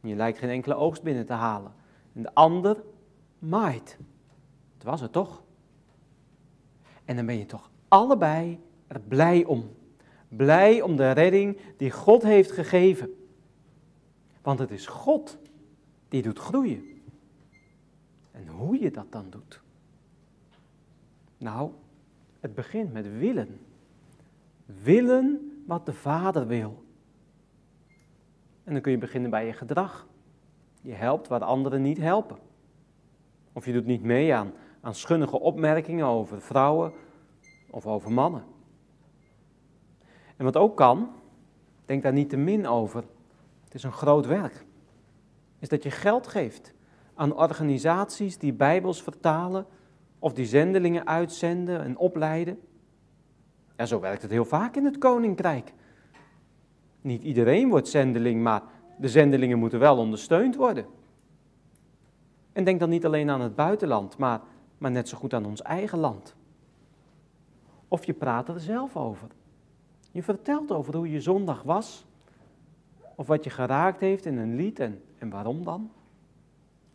je 0.00 0.14
lijkt 0.14 0.38
geen 0.38 0.50
enkele 0.50 0.74
oogst 0.74 1.02
binnen 1.02 1.26
te 1.26 1.32
halen. 1.32 1.72
En 2.12 2.22
de 2.22 2.34
ander 2.34 2.82
maait. 3.38 3.98
Het 4.74 4.84
was 4.84 5.00
het 5.00 5.12
toch? 5.12 5.42
En 7.04 7.16
dan 7.16 7.26
ben 7.26 7.38
je 7.38 7.46
toch 7.46 7.70
allebei 7.88 8.60
er 8.86 9.00
blij 9.00 9.44
om. 9.44 9.78
Blij 10.36 10.82
om 10.82 10.96
de 10.96 11.10
redding 11.10 11.58
die 11.76 11.90
God 11.90 12.22
heeft 12.22 12.52
gegeven. 12.52 13.14
Want 14.42 14.58
het 14.58 14.70
is 14.70 14.86
God 14.86 15.38
die 16.08 16.22
doet 16.22 16.38
groeien. 16.38 17.02
En 18.30 18.46
hoe 18.46 18.80
je 18.80 18.90
dat 18.90 19.12
dan 19.12 19.26
doet? 19.30 19.60
Nou, 21.38 21.70
het 22.40 22.54
begint 22.54 22.92
met 22.92 23.18
willen. 23.18 23.60
Willen 24.82 25.52
wat 25.66 25.86
de 25.86 25.92
Vader 25.92 26.46
wil. 26.46 26.84
En 28.64 28.72
dan 28.72 28.82
kun 28.82 28.92
je 28.92 28.98
beginnen 28.98 29.30
bij 29.30 29.46
je 29.46 29.52
gedrag. 29.52 30.06
Je 30.82 30.92
helpt 30.92 31.28
waar 31.28 31.44
anderen 31.44 31.82
niet 31.82 31.98
helpen. 31.98 32.38
Of 33.52 33.66
je 33.66 33.72
doet 33.72 33.86
niet 33.86 34.02
mee 34.02 34.34
aan, 34.34 34.52
aan 34.80 34.94
schunnige 34.94 35.40
opmerkingen 35.40 36.06
over 36.06 36.40
vrouwen 36.40 36.92
of 37.70 37.86
over 37.86 38.12
mannen. 38.12 38.44
En 40.40 40.46
wat 40.46 40.56
ook 40.56 40.76
kan, 40.76 41.10
denk 41.84 42.02
daar 42.02 42.12
niet 42.12 42.28
te 42.28 42.36
min 42.36 42.66
over. 42.66 43.04
Het 43.64 43.74
is 43.74 43.82
een 43.82 43.92
groot 43.92 44.26
werk. 44.26 44.64
Is 45.58 45.68
dat 45.68 45.82
je 45.82 45.90
geld 45.90 46.26
geeft 46.26 46.74
aan 47.14 47.36
organisaties 47.36 48.38
die 48.38 48.52
Bijbels 48.52 49.02
vertalen 49.02 49.66
of 50.18 50.32
die 50.32 50.46
zendelingen 50.46 51.06
uitzenden 51.06 51.80
en 51.82 51.96
opleiden. 51.96 52.60
Ja, 53.76 53.86
zo 53.86 54.00
werkt 54.00 54.22
het 54.22 54.30
heel 54.30 54.44
vaak 54.44 54.76
in 54.76 54.84
het 54.84 54.98
koninkrijk. 54.98 55.72
Niet 57.00 57.22
iedereen 57.22 57.68
wordt 57.68 57.88
zendeling, 57.88 58.42
maar 58.42 58.62
de 58.98 59.08
zendelingen 59.08 59.58
moeten 59.58 59.78
wel 59.78 59.96
ondersteund 59.96 60.56
worden. 60.56 60.86
En 62.52 62.64
denk 62.64 62.80
dan 62.80 62.90
niet 62.90 63.04
alleen 63.04 63.30
aan 63.30 63.40
het 63.40 63.54
buitenland, 63.54 64.18
maar, 64.18 64.40
maar 64.78 64.90
net 64.90 65.08
zo 65.08 65.18
goed 65.18 65.34
aan 65.34 65.46
ons 65.46 65.62
eigen 65.62 65.98
land. 65.98 66.34
Of 67.88 68.04
je 68.04 68.12
praat 68.12 68.48
er 68.48 68.60
zelf 68.60 68.96
over. 68.96 69.28
Je 70.10 70.22
vertelt 70.22 70.72
over 70.72 70.96
hoe 70.96 71.10
je 71.10 71.20
zondag 71.20 71.62
was, 71.62 72.06
of 73.14 73.26
wat 73.26 73.44
je 73.44 73.50
geraakt 73.50 74.00
heeft 74.00 74.26
in 74.26 74.38
een 74.38 74.56
lied 74.56 74.78
en, 74.78 75.02
en 75.18 75.30
waarom 75.30 75.64
dan. 75.64 75.90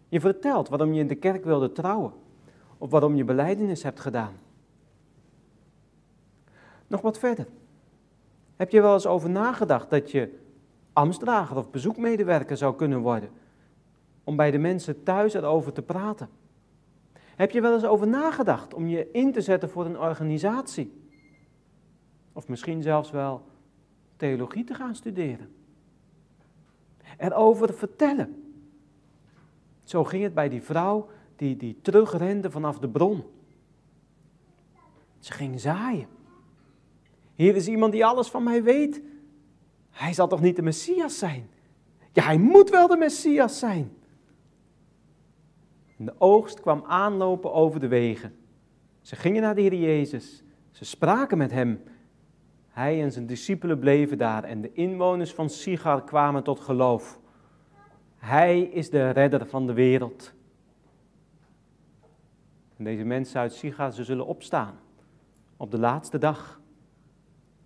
Je 0.09 0.19
vertelt 0.19 0.69
waarom 0.69 0.93
je 0.93 0.99
in 0.99 1.07
de 1.07 1.15
kerk 1.15 1.43
wilde 1.43 1.71
trouwen, 1.71 2.13
of 2.77 2.89
waarom 2.89 3.15
je 3.15 3.23
beleidenis 3.23 3.83
hebt 3.83 3.99
gedaan. 3.99 4.33
Nog 6.87 7.01
wat 7.01 7.19
verder. 7.19 7.47
Heb 8.55 8.69
je 8.69 8.81
wel 8.81 8.93
eens 8.93 9.07
over 9.07 9.29
nagedacht 9.29 9.89
dat 9.89 10.11
je 10.11 10.39
ambtsdrager 10.93 11.57
of 11.57 11.69
bezoekmedewerker 11.69 12.57
zou 12.57 12.75
kunnen 12.75 12.99
worden? 12.99 13.29
Om 14.23 14.35
bij 14.35 14.51
de 14.51 14.57
mensen 14.57 15.03
thuis 15.03 15.33
erover 15.33 15.73
te 15.73 15.81
praten. 15.81 16.29
Heb 17.35 17.51
je 17.51 17.61
wel 17.61 17.73
eens 17.73 17.85
over 17.85 18.07
nagedacht 18.07 18.73
om 18.73 18.87
je 18.87 19.11
in 19.11 19.31
te 19.31 19.41
zetten 19.41 19.69
voor 19.69 19.85
een 19.85 19.99
organisatie? 19.99 21.04
Of 22.35 22.47
misschien 22.47 22.81
zelfs 22.81 23.11
wel 23.11 23.43
theologie 24.15 24.63
te 24.63 24.73
gaan 24.73 24.95
studeren. 24.95 25.55
Erover 27.17 27.73
vertellen. 27.73 28.53
Zo 29.83 30.03
ging 30.03 30.23
het 30.23 30.33
bij 30.33 30.49
die 30.49 30.61
vrouw 30.61 31.09
die, 31.35 31.57
die 31.57 31.79
terugrende 31.81 32.51
vanaf 32.51 32.79
de 32.79 32.89
bron. 32.89 33.23
Ze 35.19 35.31
ging 35.31 35.59
zaaien. 35.59 36.07
Hier 37.33 37.55
is 37.55 37.67
iemand 37.67 37.91
die 37.91 38.05
alles 38.05 38.29
van 38.29 38.43
mij 38.43 38.63
weet. 38.63 39.01
Hij 39.89 40.13
zal 40.13 40.27
toch 40.27 40.41
niet 40.41 40.55
de 40.55 40.61
Messias 40.61 41.17
zijn? 41.17 41.49
Ja, 42.11 42.23
hij 42.23 42.37
moet 42.37 42.69
wel 42.69 42.87
de 42.87 42.97
Messias 42.97 43.59
zijn. 43.59 43.91
De 45.97 46.13
oogst 46.17 46.59
kwam 46.59 46.83
aanlopen 46.87 47.53
over 47.53 47.79
de 47.79 47.87
wegen. 47.87 48.35
Ze 49.01 49.15
gingen 49.15 49.41
naar 49.41 49.55
de 49.55 49.61
Heer 49.61 49.73
Jezus. 49.75 50.43
Ze 50.71 50.85
spraken 50.85 51.37
met 51.37 51.51
hem. 51.51 51.83
Hij 52.75 53.01
en 53.01 53.11
zijn 53.11 53.25
discipelen 53.25 53.79
bleven 53.79 54.17
daar 54.17 54.43
en 54.43 54.61
de 54.61 54.73
inwoners 54.73 55.33
van 55.33 55.49
Sigar 55.49 56.03
kwamen 56.03 56.43
tot 56.43 56.59
geloof. 56.59 57.19
Hij 58.17 58.61
is 58.61 58.89
de 58.89 59.09
redder 59.09 59.45
van 59.45 59.67
de 59.67 59.73
wereld. 59.73 60.33
En 62.77 62.83
deze 62.83 63.03
mensen 63.03 63.39
uit 63.39 63.53
Sigar, 63.53 63.91
ze 63.91 64.03
zullen 64.03 64.25
opstaan 64.25 64.79
op 65.57 65.71
de 65.71 65.77
laatste 65.77 66.17
dag. 66.17 66.61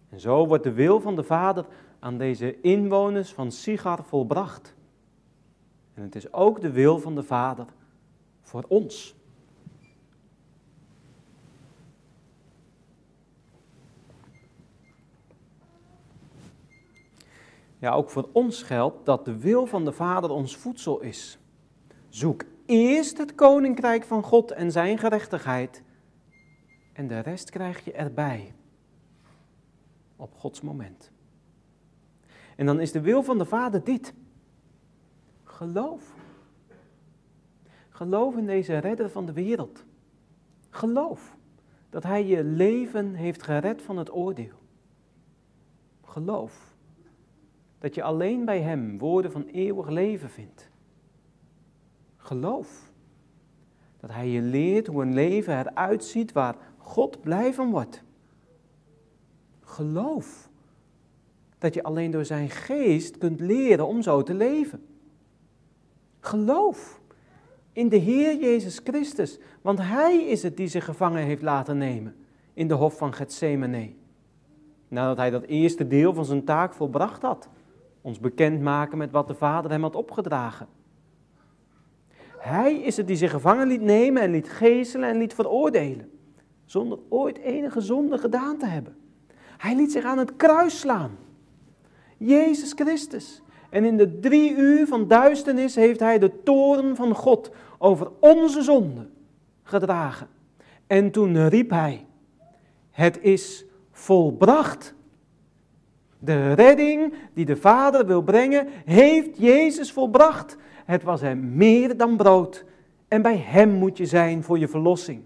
En 0.09 0.19
zo 0.19 0.47
wordt 0.47 0.63
de 0.63 0.73
wil 0.73 0.99
van 0.99 1.15
de 1.15 1.23
Vader 1.23 1.65
aan 1.99 2.17
deze 2.17 2.61
inwoners 2.61 3.33
van 3.33 3.51
Sigar 3.51 4.03
volbracht. 4.03 4.75
En 5.93 6.03
het 6.03 6.15
is 6.15 6.33
ook 6.33 6.61
de 6.61 6.71
wil 6.71 6.99
van 6.99 7.15
de 7.15 7.23
Vader 7.23 7.65
voor 8.41 8.65
ons. 8.67 9.15
Ja, 17.79 17.91
ook 17.91 18.09
voor 18.09 18.29
ons 18.31 18.63
geldt 18.63 19.05
dat 19.05 19.25
de 19.25 19.37
wil 19.37 19.65
van 19.65 19.85
de 19.85 19.91
Vader 19.91 20.29
ons 20.29 20.57
voedsel 20.57 20.99
is. 20.99 21.39
Zoek 22.09 22.43
eerst 22.65 23.17
het 23.17 23.35
koninkrijk 23.35 24.03
van 24.03 24.23
God 24.23 24.51
en 24.51 24.71
zijn 24.71 24.97
gerechtigheid 24.97 25.83
en 26.93 27.07
de 27.07 27.19
rest 27.19 27.49
krijg 27.49 27.85
je 27.85 27.91
erbij. 27.91 28.53
Op 30.15 30.33
Gods 30.37 30.61
moment. 30.61 31.11
En 32.55 32.65
dan 32.65 32.79
is 32.79 32.91
de 32.91 33.01
wil 33.01 33.23
van 33.23 33.37
de 33.37 33.45
Vader 33.45 33.83
dit. 33.83 34.13
Geloof. 35.43 36.13
Geloof 37.89 38.35
in 38.35 38.45
deze 38.45 38.77
redder 38.77 39.09
van 39.09 39.25
de 39.25 39.33
wereld. 39.33 39.85
Geloof 40.69 41.37
dat 41.89 42.03
Hij 42.03 42.25
je 42.25 42.43
leven 42.43 43.13
heeft 43.13 43.43
gered 43.43 43.81
van 43.81 43.97
het 43.97 44.13
oordeel. 44.13 44.57
Geloof 46.03 46.68
dat 47.79 47.95
je 47.95 48.03
alleen 48.03 48.45
bij 48.45 48.61
Hem 48.61 48.97
woorden 48.97 49.31
van 49.31 49.45
eeuwig 49.45 49.89
leven 49.89 50.29
vindt. 50.29 50.69
Geloof 52.17 52.91
dat 53.99 54.11
Hij 54.11 54.27
je 54.27 54.41
leert 54.41 54.87
hoe 54.87 55.01
een 55.01 55.13
leven 55.13 55.59
eruit 55.59 56.03
ziet 56.03 56.31
waar 56.31 56.55
God 56.77 57.21
blij 57.21 57.53
van 57.53 57.71
wordt. 57.71 58.03
Geloof 59.61 60.49
dat 61.57 61.73
je 61.73 61.83
alleen 61.83 62.11
door 62.11 62.25
Zijn 62.25 62.49
geest 62.49 63.17
kunt 63.17 63.39
leren 63.39 63.87
om 63.87 64.01
zo 64.01 64.23
te 64.23 64.33
leven. 64.33 64.85
Geloof 66.19 67.01
in 67.73 67.89
de 67.89 67.97
Heer 67.97 68.39
Jezus 68.39 68.79
Christus, 68.83 69.39
want 69.61 69.79
Hij 69.81 70.23
is 70.23 70.43
het 70.43 70.57
die 70.57 70.67
zich 70.67 70.85
gevangen 70.85 71.23
heeft 71.23 71.41
laten 71.41 71.77
nemen 71.77 72.15
in 72.53 72.67
de 72.67 72.73
hof 72.73 72.97
van 72.97 73.13
Gethsemane. 73.13 73.93
Nadat 74.87 75.17
Hij 75.17 75.29
dat 75.29 75.43
eerste 75.43 75.87
deel 75.87 76.13
van 76.13 76.25
zijn 76.25 76.43
taak 76.43 76.73
volbracht 76.73 77.21
had, 77.21 77.49
ons 78.09 78.19
bekendmaken 78.19 78.97
met 78.97 79.11
wat 79.11 79.27
de 79.27 79.33
Vader 79.33 79.71
hem 79.71 79.81
had 79.81 79.95
opgedragen. 79.95 80.67
Hij 82.37 82.75
is 82.75 82.97
het 82.97 83.07
die 83.07 83.15
zich 83.15 83.31
gevangen 83.31 83.67
liet 83.67 83.81
nemen 83.81 84.21
en 84.21 84.31
liet 84.31 84.49
geeselen 84.49 85.09
en 85.09 85.17
liet 85.17 85.33
veroordelen, 85.33 86.11
zonder 86.65 86.99
ooit 87.09 87.37
enige 87.37 87.81
zonde 87.81 88.17
gedaan 88.17 88.57
te 88.57 88.65
hebben. 88.65 88.95
Hij 89.57 89.75
liet 89.75 89.91
zich 89.91 90.03
aan 90.03 90.17
het 90.17 90.35
kruis 90.35 90.79
slaan. 90.79 91.17
Jezus 92.17 92.73
Christus. 92.73 93.41
En 93.69 93.83
in 93.83 93.97
de 93.97 94.19
drie 94.19 94.55
uur 94.55 94.87
van 94.87 95.07
duisternis 95.07 95.75
heeft 95.75 95.99
hij 95.99 96.19
de 96.19 96.43
toren 96.43 96.95
van 96.95 97.15
God 97.15 97.51
over 97.77 98.11
onze 98.19 98.61
zonde 98.61 99.07
gedragen. 99.63 100.27
En 100.87 101.11
toen 101.11 101.47
riep 101.47 101.69
hij, 101.69 102.05
het 102.91 103.19
is 103.21 103.65
volbracht. 103.91 104.93
De 106.19 106.53
redding 106.53 107.13
die 107.33 107.45
de 107.45 107.57
Vader 107.57 108.05
wil 108.05 108.21
brengen, 108.21 108.67
heeft 108.85 109.37
Jezus 109.37 109.91
volbracht. 109.91 110.57
Het 110.85 111.03
was 111.03 111.21
hem 111.21 111.55
meer 111.55 111.97
dan 111.97 112.17
brood. 112.17 112.65
En 113.07 113.21
bij 113.21 113.37
hem 113.37 113.69
moet 113.69 113.97
je 113.97 114.05
zijn 114.05 114.43
voor 114.43 114.59
je 114.59 114.67
verlossing. 114.67 115.23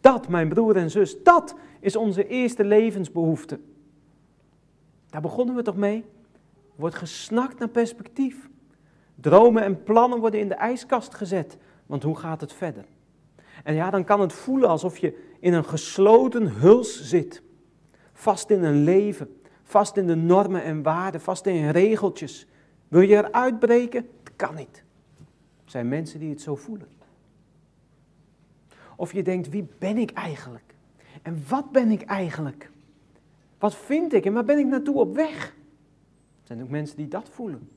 Dat, 0.00 0.28
mijn 0.28 0.48
broer 0.48 0.76
en 0.76 0.90
zus, 0.90 1.22
dat 1.22 1.54
is 1.80 1.96
onze 1.96 2.26
eerste 2.26 2.64
levensbehoefte. 2.64 3.58
Daar 5.10 5.20
begonnen 5.20 5.54
we 5.54 5.62
toch 5.62 5.76
mee? 5.76 6.04
Wordt 6.76 6.94
gesnakt 6.94 7.58
naar 7.58 7.68
perspectief. 7.68 8.48
Dromen 9.14 9.62
en 9.62 9.82
plannen 9.82 10.18
worden 10.18 10.40
in 10.40 10.48
de 10.48 10.54
ijskast 10.54 11.14
gezet, 11.14 11.56
want 11.86 12.02
hoe 12.02 12.16
gaat 12.16 12.40
het 12.40 12.52
verder? 12.52 12.84
En 13.64 13.74
ja, 13.74 13.90
dan 13.90 14.04
kan 14.04 14.20
het 14.20 14.32
voelen 14.32 14.68
alsof 14.68 14.98
je 14.98 15.18
in 15.40 15.52
een 15.52 15.64
gesloten 15.64 16.48
huls 16.48 17.02
zit, 17.02 17.42
vast 18.12 18.50
in 18.50 18.64
een 18.64 18.84
leven, 18.84 19.37
vast 19.68 19.96
in 19.96 20.06
de 20.06 20.14
normen 20.14 20.62
en 20.62 20.82
waarden, 20.82 21.20
vast 21.20 21.46
in 21.46 21.70
regeltjes. 21.70 22.46
Wil 22.88 23.00
je 23.00 23.16
eruit 23.16 23.58
breken? 23.58 24.08
Dat 24.22 24.32
kan 24.36 24.54
niet. 24.54 24.82
Er 25.64 25.70
zijn 25.70 25.88
mensen 25.88 26.20
die 26.20 26.30
het 26.30 26.40
zo 26.40 26.56
voelen. 26.56 26.88
Of 28.96 29.12
je 29.12 29.22
denkt, 29.22 29.48
wie 29.48 29.68
ben 29.78 29.98
ik 29.98 30.10
eigenlijk? 30.10 30.74
En 31.22 31.42
wat 31.48 31.72
ben 31.72 31.90
ik 31.90 32.02
eigenlijk? 32.02 32.70
Wat 33.58 33.76
vind 33.76 34.12
ik 34.12 34.24
en 34.24 34.32
waar 34.32 34.44
ben 34.44 34.58
ik 34.58 34.66
naartoe 34.66 34.94
op 34.94 35.14
weg? 35.14 35.46
Er 35.46 36.46
zijn 36.46 36.62
ook 36.62 36.68
mensen 36.68 36.96
die 36.96 37.08
dat 37.08 37.28
voelen. 37.28 37.68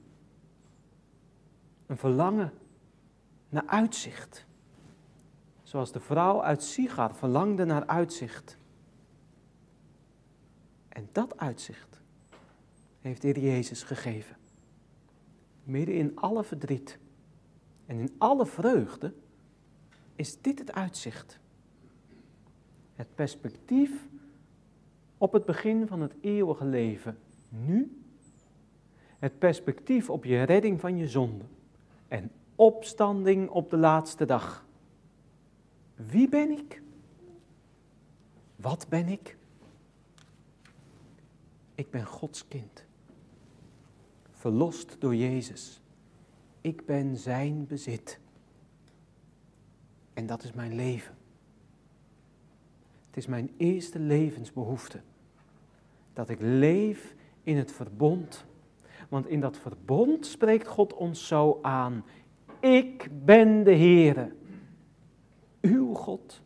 Een 1.87 1.97
verlangen 1.97 2.53
naar 3.49 3.65
uitzicht. 3.65 4.45
Zoals 5.63 5.91
de 5.91 5.99
vrouw 5.99 6.43
uit 6.43 6.63
Sigar 6.63 7.15
verlangde 7.15 7.65
naar 7.65 7.87
uitzicht. 7.87 8.57
En 10.91 11.09
dat 11.11 11.37
uitzicht 11.37 12.01
heeft 13.01 13.21
de 13.21 13.27
Heer 13.27 13.39
Jezus 13.39 13.83
gegeven. 13.83 14.35
Midden 15.63 15.95
in 15.95 16.15
alle 16.15 16.43
verdriet 16.43 16.97
en 17.85 17.99
in 17.99 18.15
alle 18.17 18.45
vreugde 18.45 19.13
is 20.15 20.41
dit 20.41 20.59
het 20.59 20.71
uitzicht. 20.71 21.39
Het 22.95 23.15
perspectief 23.15 24.07
op 25.17 25.33
het 25.33 25.45
begin 25.45 25.87
van 25.87 26.01
het 26.01 26.13
eeuwige 26.21 26.65
leven 26.65 27.17
nu. 27.49 28.01
Het 29.19 29.39
perspectief 29.39 30.09
op 30.09 30.23
je 30.23 30.43
redding 30.43 30.79
van 30.79 30.97
je 30.97 31.07
zonde 31.07 31.45
en 32.07 32.31
opstanding 32.55 33.49
op 33.49 33.69
de 33.69 33.77
laatste 33.77 34.25
dag. 34.25 34.65
Wie 35.95 36.29
ben 36.29 36.51
ik? 36.51 36.81
Wat 38.55 38.85
ben 38.89 39.07
ik? 39.07 39.37
Ik 41.75 41.89
ben 41.89 42.05
Gods 42.05 42.47
kind. 42.47 42.85
Verlost 44.31 44.95
door 44.99 45.15
Jezus. 45.15 45.81
Ik 46.61 46.85
ben 46.85 47.17
zijn 47.17 47.67
bezit. 47.67 48.19
En 50.13 50.25
dat 50.25 50.43
is 50.43 50.51
mijn 50.53 50.75
leven. 50.75 51.15
Het 53.07 53.17
is 53.17 53.27
mijn 53.27 53.51
eerste 53.57 53.99
levensbehoefte. 53.99 55.01
Dat 56.13 56.29
ik 56.29 56.37
leef 56.39 57.15
in 57.43 57.57
het 57.57 57.71
verbond. 57.71 58.45
Want 59.09 59.27
in 59.27 59.39
dat 59.39 59.57
verbond 59.57 60.25
spreekt 60.25 60.67
God 60.67 60.93
ons 60.93 61.27
zo 61.27 61.59
aan. 61.61 62.05
Ik 62.59 63.09
ben 63.25 63.63
de 63.63 63.75
Heere, 63.75 64.31
uw 65.61 65.93
God. 65.93 66.41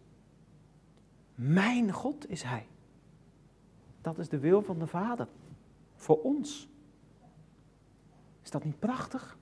Mijn 1.36 1.92
God 1.92 2.30
is 2.30 2.44
Hij. 2.44 2.68
Dat 4.06 4.18
is 4.18 4.30
de 4.30 4.40
wil 4.40 4.62
van 4.62 4.80
de 4.80 4.88
Vader 4.88 5.28
voor 5.96 6.22
ons. 6.22 6.70
Is 8.42 8.52
dat 8.52 8.64
niet 8.64 8.80
prachtig? 8.80 9.38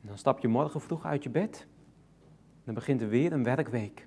Dan 0.00 0.18
stap 0.18 0.38
je 0.38 0.48
morgen 0.48 0.80
vroeg 0.80 1.04
uit 1.04 1.22
je 1.22 1.30
bed. 1.30 1.66
Dan 2.64 2.74
begint 2.74 3.00
er 3.00 3.08
weer 3.08 3.32
een 3.32 3.42
werkweek. 3.42 4.06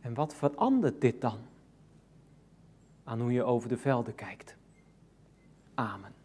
En 0.00 0.14
wat 0.14 0.34
verandert 0.34 1.00
dit 1.00 1.20
dan 1.20 1.38
aan 3.04 3.20
hoe 3.20 3.32
je 3.32 3.44
over 3.44 3.68
de 3.68 3.76
velden 3.76 4.14
kijkt? 4.14 4.56
Amen. 5.74 6.21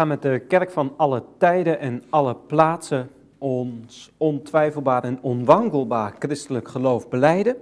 Gaan 0.00 0.08
met 0.08 0.22
de 0.22 0.44
kerk 0.48 0.70
van 0.70 0.94
alle 0.96 1.22
tijden 1.38 1.78
en 1.78 2.02
alle 2.10 2.36
plaatsen 2.36 3.10
ons 3.38 4.10
ontwijfelbaar 4.16 5.04
en 5.04 5.22
onwankelbaar 5.22 6.14
christelijk 6.18 6.68
geloof 6.68 7.08
beleiden. 7.08 7.56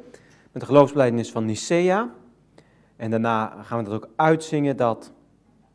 Met 0.53 0.63
de 0.63 0.67
geloofsbelijdenis 0.67 1.31
van 1.31 1.45
Nicea. 1.45 2.11
En 2.97 3.11
daarna 3.11 3.63
gaan 3.63 3.79
we 3.79 3.85
dat 3.85 3.95
ook 3.95 4.09
uitzingen 4.17 4.77
dat 4.77 5.13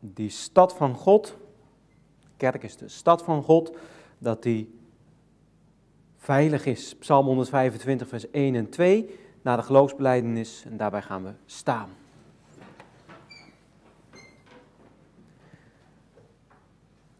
die 0.00 0.30
stad 0.30 0.74
van 0.74 0.94
God, 0.94 1.36
kerk 2.36 2.62
is 2.62 2.76
de 2.76 2.88
stad 2.88 3.22
van 3.22 3.42
God, 3.42 3.76
dat 4.18 4.42
die 4.42 4.78
veilig 6.16 6.66
is. 6.66 6.96
Psalm 6.96 7.26
125, 7.26 8.08
vers 8.08 8.30
1 8.30 8.54
en 8.54 8.68
2, 8.68 9.18
na 9.42 9.56
de 9.56 9.62
geloofsbelijdenis. 9.62 10.64
En 10.70 10.76
daarbij 10.76 11.02
gaan 11.02 11.24
we 11.24 11.30
staan. 11.46 11.88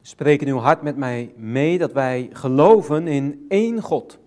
Spreek 0.07 0.43
in 0.43 0.49
uw 0.49 0.59
hart 0.59 0.83
met 0.83 0.97
mij 0.97 1.35
mee 1.37 1.79
dat 1.79 1.93
wij 1.93 2.29
geloven 2.33 3.07
in 3.09 3.45
één 3.49 3.83
God, 3.83 4.19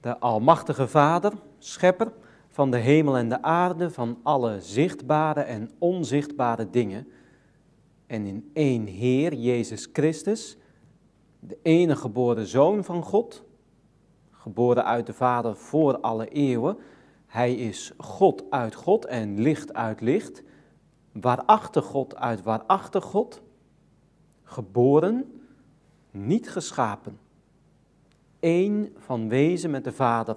de 0.00 0.18
Almachtige 0.18 0.88
Vader, 0.88 1.32
Schepper 1.58 2.12
van 2.48 2.70
de 2.70 2.76
hemel 2.76 3.16
en 3.16 3.28
de 3.28 3.42
aarde, 3.42 3.90
van 3.90 4.18
alle 4.22 4.60
zichtbare 4.60 5.40
en 5.40 5.70
onzichtbare 5.78 6.70
dingen, 6.70 7.08
en 8.06 8.26
in 8.26 8.50
één 8.52 8.86
Heer, 8.86 9.34
Jezus 9.34 9.88
Christus, 9.92 10.56
de 11.40 11.58
enige 11.62 12.00
geboren 12.00 12.46
Zoon 12.46 12.84
van 12.84 13.02
God, 13.02 13.44
geboren 14.30 14.84
uit 14.84 15.06
de 15.06 15.14
Vader 15.14 15.56
voor 15.56 15.98
alle 15.98 16.28
eeuwen. 16.28 16.76
Hij 17.26 17.54
is 17.54 17.92
God 17.96 18.44
uit 18.50 18.74
God 18.74 19.06
en 19.06 19.40
licht 19.40 19.74
uit 19.74 20.00
licht, 20.00 20.42
waarachtig 21.12 21.84
God 21.84 22.16
uit 22.16 22.42
waarachtig 22.42 23.04
God 23.04 23.42
geboren, 24.52 25.40
niet 26.10 26.50
geschapen. 26.50 27.18
Eén 28.40 28.94
van 28.96 29.28
wezen 29.28 29.70
met 29.70 29.84
de 29.84 29.92
Vader. 29.92 30.36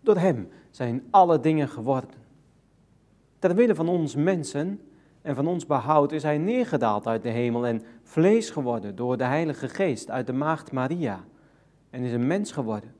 Door 0.00 0.16
Hem 0.16 0.48
zijn 0.70 1.02
alle 1.10 1.40
dingen 1.40 1.68
geworden. 1.68 2.10
Ter 3.38 3.54
wille 3.54 3.74
van 3.74 3.88
ons 3.88 4.14
mensen 4.14 4.80
en 5.22 5.34
van 5.34 5.46
ons 5.46 5.66
behoud 5.66 6.12
is 6.12 6.22
Hij 6.22 6.38
neergedaald 6.38 7.06
uit 7.06 7.22
de 7.22 7.28
hemel 7.28 7.66
en 7.66 7.82
vlees 8.02 8.50
geworden 8.50 8.96
door 8.96 9.16
de 9.16 9.24
Heilige 9.24 9.68
Geest 9.68 10.10
uit 10.10 10.26
de 10.26 10.32
maagd 10.32 10.72
Maria 10.72 11.24
en 11.90 12.02
is 12.02 12.12
een 12.12 12.26
mens 12.26 12.52
geworden. 12.52 12.94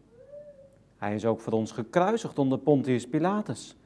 Hij 0.97 1.15
is 1.15 1.25
ook 1.25 1.41
voor 1.41 1.53
ons 1.53 1.73
gekruisigd 1.73 2.39
onder 2.39 2.59
Pontius 2.59 3.09
Pilatus, 3.09 3.77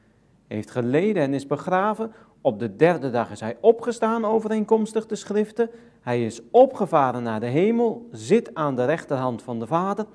heeft 0.47 0.71
geleden 0.71 1.23
en 1.23 1.33
is 1.33 1.47
begraven. 1.47 2.11
Op 2.41 2.59
de 2.59 2.75
derde 2.75 3.09
dag 3.09 3.31
is 3.31 3.39
hij 3.39 3.57
opgestaan 3.61 4.25
overeenkomstig 4.25 5.05
de 5.05 5.15
schriften 5.15 5.69
hij 6.01 6.25
is 6.25 6.41
opgevaren 6.51 7.23
naar 7.23 7.39
de 7.39 7.45
hemel, 7.45 8.07
zit 8.11 8.55
aan 8.55 8.75
de 8.75 8.85
rechterhand 8.85 9.41
van 9.41 9.59
de 9.59 9.67
Vader 9.67 10.05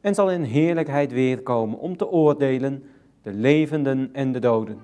en 0.00 0.14
zal 0.14 0.30
in 0.30 0.42
heerlijkheid 0.42 1.12
weerkomen 1.12 1.78
om 1.78 1.96
te 1.96 2.08
oordelen 2.08 2.84
de 3.22 3.32
levenden 3.32 4.10
en 4.12 4.32
de 4.32 4.38
doden. 4.38 4.78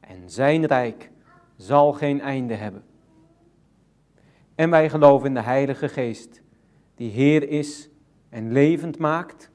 En 0.00 0.30
zijn 0.30 0.66
rijk 0.66 1.10
zal 1.56 1.92
geen 1.92 2.20
einde 2.20 2.54
hebben. 2.54 2.82
En 4.54 4.70
wij 4.70 4.90
geloven 4.90 5.26
in 5.26 5.34
de 5.34 5.40
Heilige 5.40 5.88
Geest, 5.88 6.42
die 6.94 7.10
Heer 7.10 7.48
is 7.48 7.90
en 8.28 8.52
levend 8.52 8.98
maakt, 8.98 9.50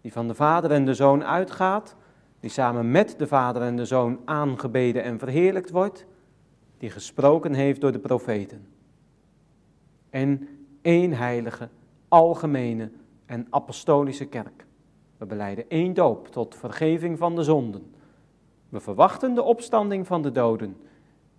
die 0.00 0.12
van 0.12 0.28
de 0.28 0.34
Vader 0.34 0.70
en 0.70 0.84
de 0.84 0.94
Zoon 0.94 1.24
uitgaat, 1.24 1.96
die 2.48 2.56
samen 2.56 2.90
met 2.90 3.14
de 3.18 3.26
Vader 3.26 3.62
en 3.62 3.76
de 3.76 3.84
Zoon 3.84 4.20
aangebeden 4.24 5.02
en 5.02 5.18
verheerlijkt 5.18 5.70
wordt, 5.70 6.06
die 6.78 6.90
gesproken 6.90 7.52
heeft 7.54 7.80
door 7.80 7.92
de 7.92 7.98
profeten 7.98 8.66
en 10.10 10.48
één 10.82 11.12
heilige, 11.12 11.68
algemene 12.08 12.90
en 13.26 13.46
apostolische 13.50 14.24
kerk. 14.24 14.66
We 15.16 15.26
beleiden 15.26 15.64
één 15.68 15.94
doop 15.94 16.28
tot 16.28 16.54
vergeving 16.54 17.18
van 17.18 17.36
de 17.36 17.42
zonden. 17.42 17.94
We 18.68 18.80
verwachten 18.80 19.34
de 19.34 19.42
opstanding 19.42 20.06
van 20.06 20.22
de 20.22 20.32
doden 20.32 20.76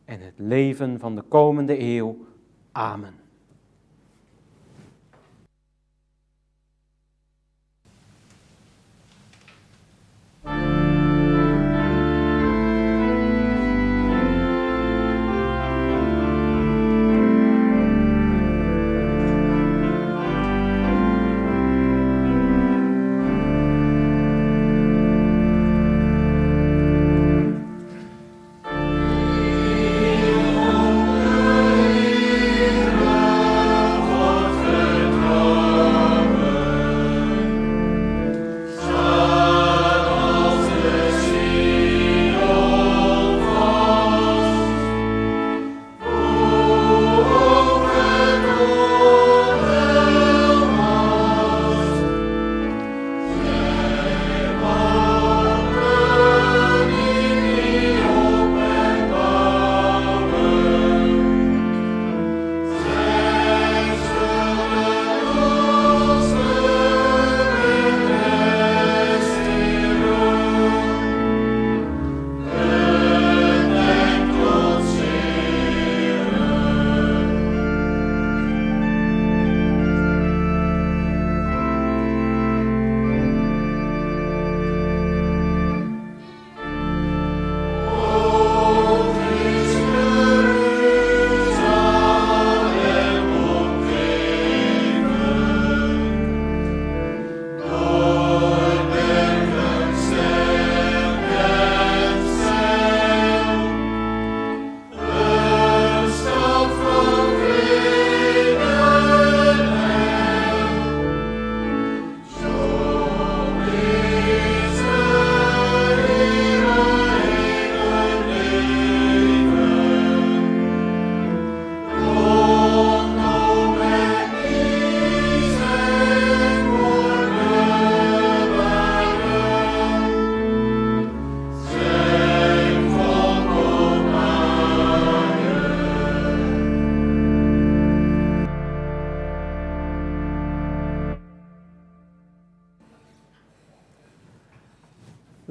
en 0.06 0.20
het 0.20 0.40
leven 0.40 1.00
van 1.00 1.16
de 1.16 1.22
komende 1.22 1.80
eeuw. 1.80 2.18
Amen. 2.72 3.14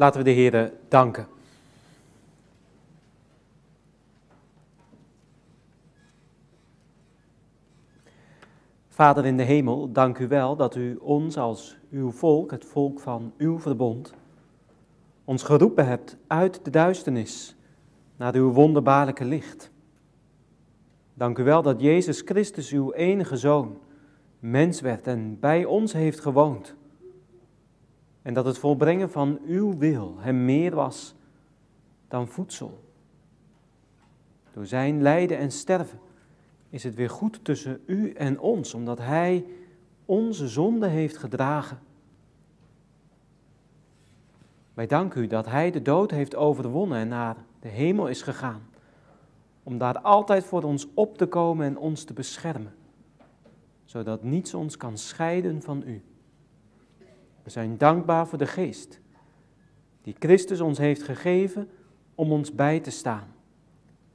Laten 0.09 0.25
we 0.25 0.31
de 0.31 0.41
Heer 0.41 0.73
danken. 0.89 1.27
Vader 8.89 9.27
in 9.27 9.37
de 9.37 9.43
hemel, 9.43 9.93
dank 9.93 10.19
u 10.19 10.29
wel 10.29 10.57
dat 10.57 10.75
u 10.75 10.97
ons 10.97 11.37
als 11.37 11.79
uw 11.91 12.11
volk, 12.11 12.51
het 12.51 12.65
volk 12.65 13.01
van 13.01 13.33
uw 13.39 13.59
verbond, 13.59 14.15
ons 15.25 15.43
geroepen 15.43 15.87
hebt 15.87 16.17
uit 16.27 16.65
de 16.65 16.71
duisternis 16.71 17.57
naar 18.17 18.35
uw 18.35 18.53
wonderbaarlijke 18.53 19.25
licht. 19.25 19.71
Dank 21.15 21.39
u 21.39 21.45
wel 21.45 21.63
dat 21.63 21.81
Jezus 21.81 22.21
Christus, 22.21 22.71
uw 22.71 22.93
enige 22.93 23.37
zoon, 23.37 23.79
mens 24.39 24.81
werd 24.81 25.07
en 25.07 25.39
bij 25.41 25.65
ons 25.65 25.93
heeft 25.93 26.21
gewoond. 26.21 26.77
En 28.29 28.35
dat 28.35 28.45
het 28.45 28.59
volbrengen 28.59 29.11
van 29.11 29.39
uw 29.47 29.79
wil 29.79 30.15
hem 30.19 30.45
meer 30.45 30.75
was 30.75 31.15
dan 32.09 32.29
voedsel. 32.29 32.81
Door 34.53 34.67
zijn 34.67 35.03
lijden 35.03 35.39
en 35.39 35.53
sterven 35.53 35.99
is 36.71 36.85
het 36.85 36.95
weer 36.95 37.11
goed 37.11 37.45
tussen 37.45 37.81
u 37.87 38.13
en 38.13 38.41
ons, 38.41 38.75
omdat 38.75 38.99
hij 38.99 39.45
onze 40.05 40.49
zonde 40.49 40.87
heeft 40.87 41.17
gedragen. 41.17 41.79
Wij 44.75 44.87
danken 44.87 45.23
u 45.23 45.27
dat 45.27 45.47
hij 45.47 45.71
de 45.71 45.83
dood 45.83 46.11
heeft 46.11 46.35
overwonnen 46.35 46.99
en 46.99 47.09
naar 47.09 47.37
de 47.61 47.69
hemel 47.69 48.09
is 48.09 48.23
gegaan, 48.23 48.63
om 49.63 49.79
daar 49.79 50.01
altijd 50.01 50.45
voor 50.45 50.63
ons 50.63 50.87
op 50.95 51.19
te 51.19 51.27
komen 51.27 51.67
en 51.67 51.79
ons 51.79 52.05
te 52.05 52.13
beschermen, 52.13 52.75
zodat 53.85 54.23
niets 54.23 54.55
ons 54.55 54.77
kan 54.77 54.99
scheiden 54.99 55.63
van 55.63 55.83
u. 55.87 56.03
We 57.49 57.55
zijn 57.55 57.79
dankbaar 57.79 58.27
voor 58.27 58.39
de 58.39 58.47
geest 58.47 59.01
die 60.03 60.17
Christus 60.19 60.61
ons 60.61 60.79
heeft 60.79 61.03
gegeven 61.03 61.69
om 62.15 62.33
ons 62.33 62.55
bij 62.55 62.81
te 62.81 62.91
staan 62.91 63.35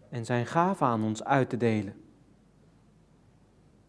en 0.09 0.25
zijn 0.25 0.45
gave 0.45 0.83
aan 0.83 1.03
ons 1.03 1.23
uit 1.23 1.49
te 1.49 1.57
delen. 1.57 1.93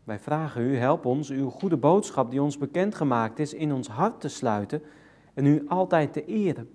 Wij 0.05 0.19
vragen 0.19 0.63
u, 0.63 0.77
help 0.77 1.05
ons 1.05 1.31
uw 1.31 1.51
goede 1.51 1.77
boodschap 1.77 2.31
die 2.31 2.43
ons 2.43 2.59
bekendgemaakt 2.59 3.39
is 3.39 3.55
in 3.55 3.73
ons 3.73 3.89
hart 3.89 4.21
te 4.21 4.29
sluiten 4.29 4.83
en 5.35 5.47
u 5.47 5.69
altijd 5.69 6.13
te 6.13 6.25
eren. 6.25 6.71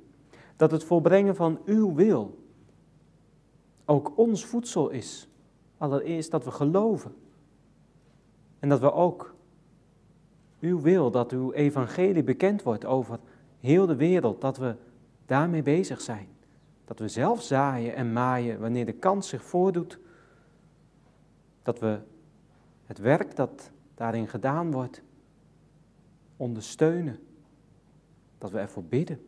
Dat 0.56 0.72
het 0.72 0.84
volbrengen 0.84 1.36
van 1.36 1.60
uw 1.66 1.94
wil 1.94 2.48
ook 3.86 4.18
ons 4.18 4.46
voedsel 4.46 4.90
is. 4.90 5.30
Allereerst 5.78 6.32
dat 6.32 6.44
we 6.44 6.52
geloven. 6.52 7.16
En 8.60 8.70
dat 8.70 8.80
we 8.80 8.94
ook 8.94 9.38
uw 10.60 10.82
wil, 10.82 11.12
dat 11.12 11.32
uw 11.32 11.52
evangelie 11.52 12.24
bekend 12.24 12.64
wordt 12.64 12.86
over 12.86 13.20
heel 13.60 13.86
de 13.86 13.96
wereld, 13.96 14.42
dat 14.42 14.58
we 14.58 14.76
daarmee 15.26 15.62
bezig 15.62 16.02
zijn. 16.02 16.28
Dat 16.86 17.00
we 17.00 17.08
zelf 17.08 17.42
zaaien 17.42 17.96
en 17.96 18.14
maaien 18.14 18.60
wanneer 18.60 18.86
de 18.86 18.94
kans 18.94 19.28
zich 19.28 19.44
voordoet. 19.44 20.00
Dat 21.62 21.80
we 21.80 22.00
het 22.86 22.98
werk 22.98 23.36
dat 23.36 23.72
daarin 23.96 24.28
gedaan 24.28 24.72
wordt 24.72 25.02
ondersteunen. 26.38 27.20
Dat 28.38 28.52
we 28.52 28.60
ervoor 28.60 28.84
bidden. 28.84 29.26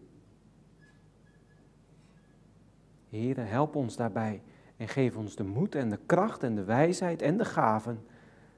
Heren, 3.10 3.48
help 3.48 3.76
ons 3.76 3.96
daarbij 3.96 4.42
en 4.78 4.88
geef 4.88 5.18
ons 5.18 5.36
de 5.36 5.44
moed 5.44 5.76
en 5.76 5.90
de 5.90 6.00
kracht 6.06 6.44
en 6.44 6.56
de 6.56 6.64
wijsheid 6.64 7.22
en 7.22 7.38
de 7.38 7.46
gaven 7.46 8.06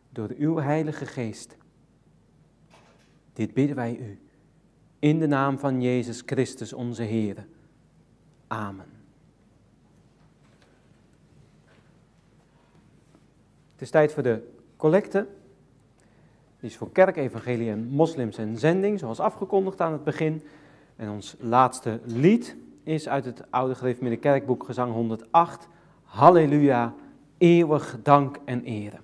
door 0.10 0.30
uw 0.38 0.58
Heilige 0.58 1.06
Geest. 1.06 1.58
Dit 3.34 3.54
bidden 3.54 3.76
wij 3.76 3.98
u 3.98 4.20
in 5.00 5.20
de 5.20 5.28
naam 5.28 5.60
van 5.60 5.82
Jezus 5.82 6.24
Christus 6.26 6.74
onze 6.74 7.04
Heer. 7.04 7.46
Amen. 8.48 8.86
Het 13.72 13.82
is 13.82 13.90
tijd 13.90 14.14
voor 14.14 14.24
de 14.24 14.54
collecte. 14.78 15.28
Die 16.60 16.70
is 16.70 16.78
voor 16.78 16.92
kerk, 16.92 17.16
evangelie 17.16 17.70
en 17.70 17.88
moslims 17.88 18.38
en 18.38 18.58
zending, 18.58 19.00
zoals 19.00 19.20
afgekondigd 19.20 19.82
aan 19.82 19.92
het 19.92 20.04
begin. 20.04 20.42
En 20.96 21.10
ons 21.10 21.36
laatste 21.40 22.00
lied 22.04 22.56
is 22.84 23.08
uit 23.08 23.26
het 23.26 23.52
oude 23.52 23.76
gereformeerde 23.76 24.18
kerkboek 24.18 24.64
gezang 24.64 24.94
108. 24.94 25.68
Halleluja, 26.04 26.94
eeuwig 27.38 27.98
dank 28.04 28.40
en 28.46 28.64
ere. 28.64 28.98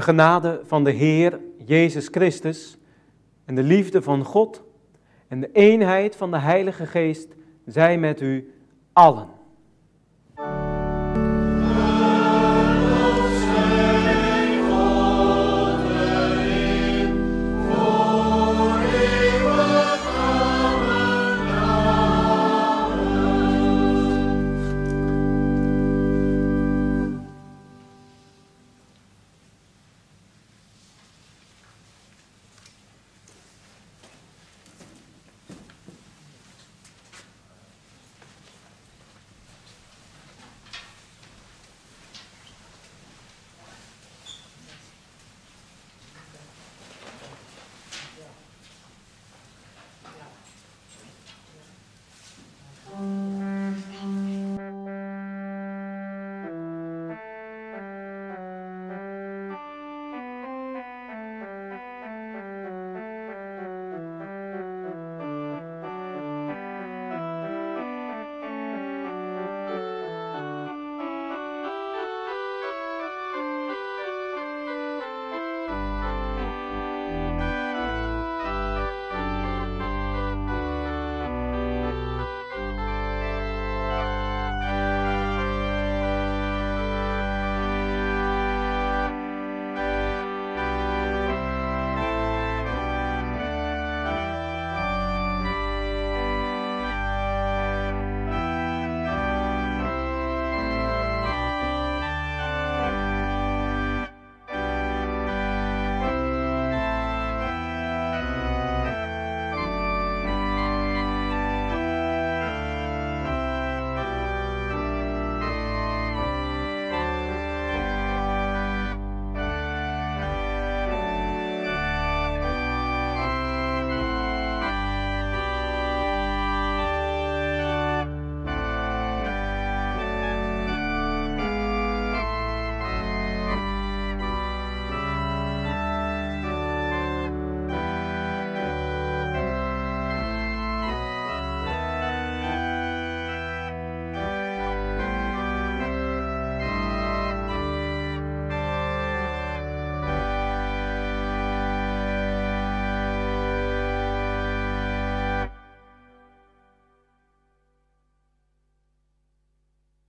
De 0.00 0.06
genade 0.06 0.60
van 0.64 0.84
de 0.84 0.90
Heer 0.90 1.40
Jezus 1.64 2.08
Christus 2.10 2.78
en 3.44 3.54
de 3.54 3.62
liefde 3.62 4.02
van 4.02 4.24
God 4.24 4.62
en 5.28 5.40
de 5.40 5.52
eenheid 5.52 6.16
van 6.16 6.30
de 6.30 6.38
Heilige 6.38 6.86
Geest 6.86 7.28
zij 7.66 7.98
met 7.98 8.20
u 8.20 8.54
allen. 8.92 9.28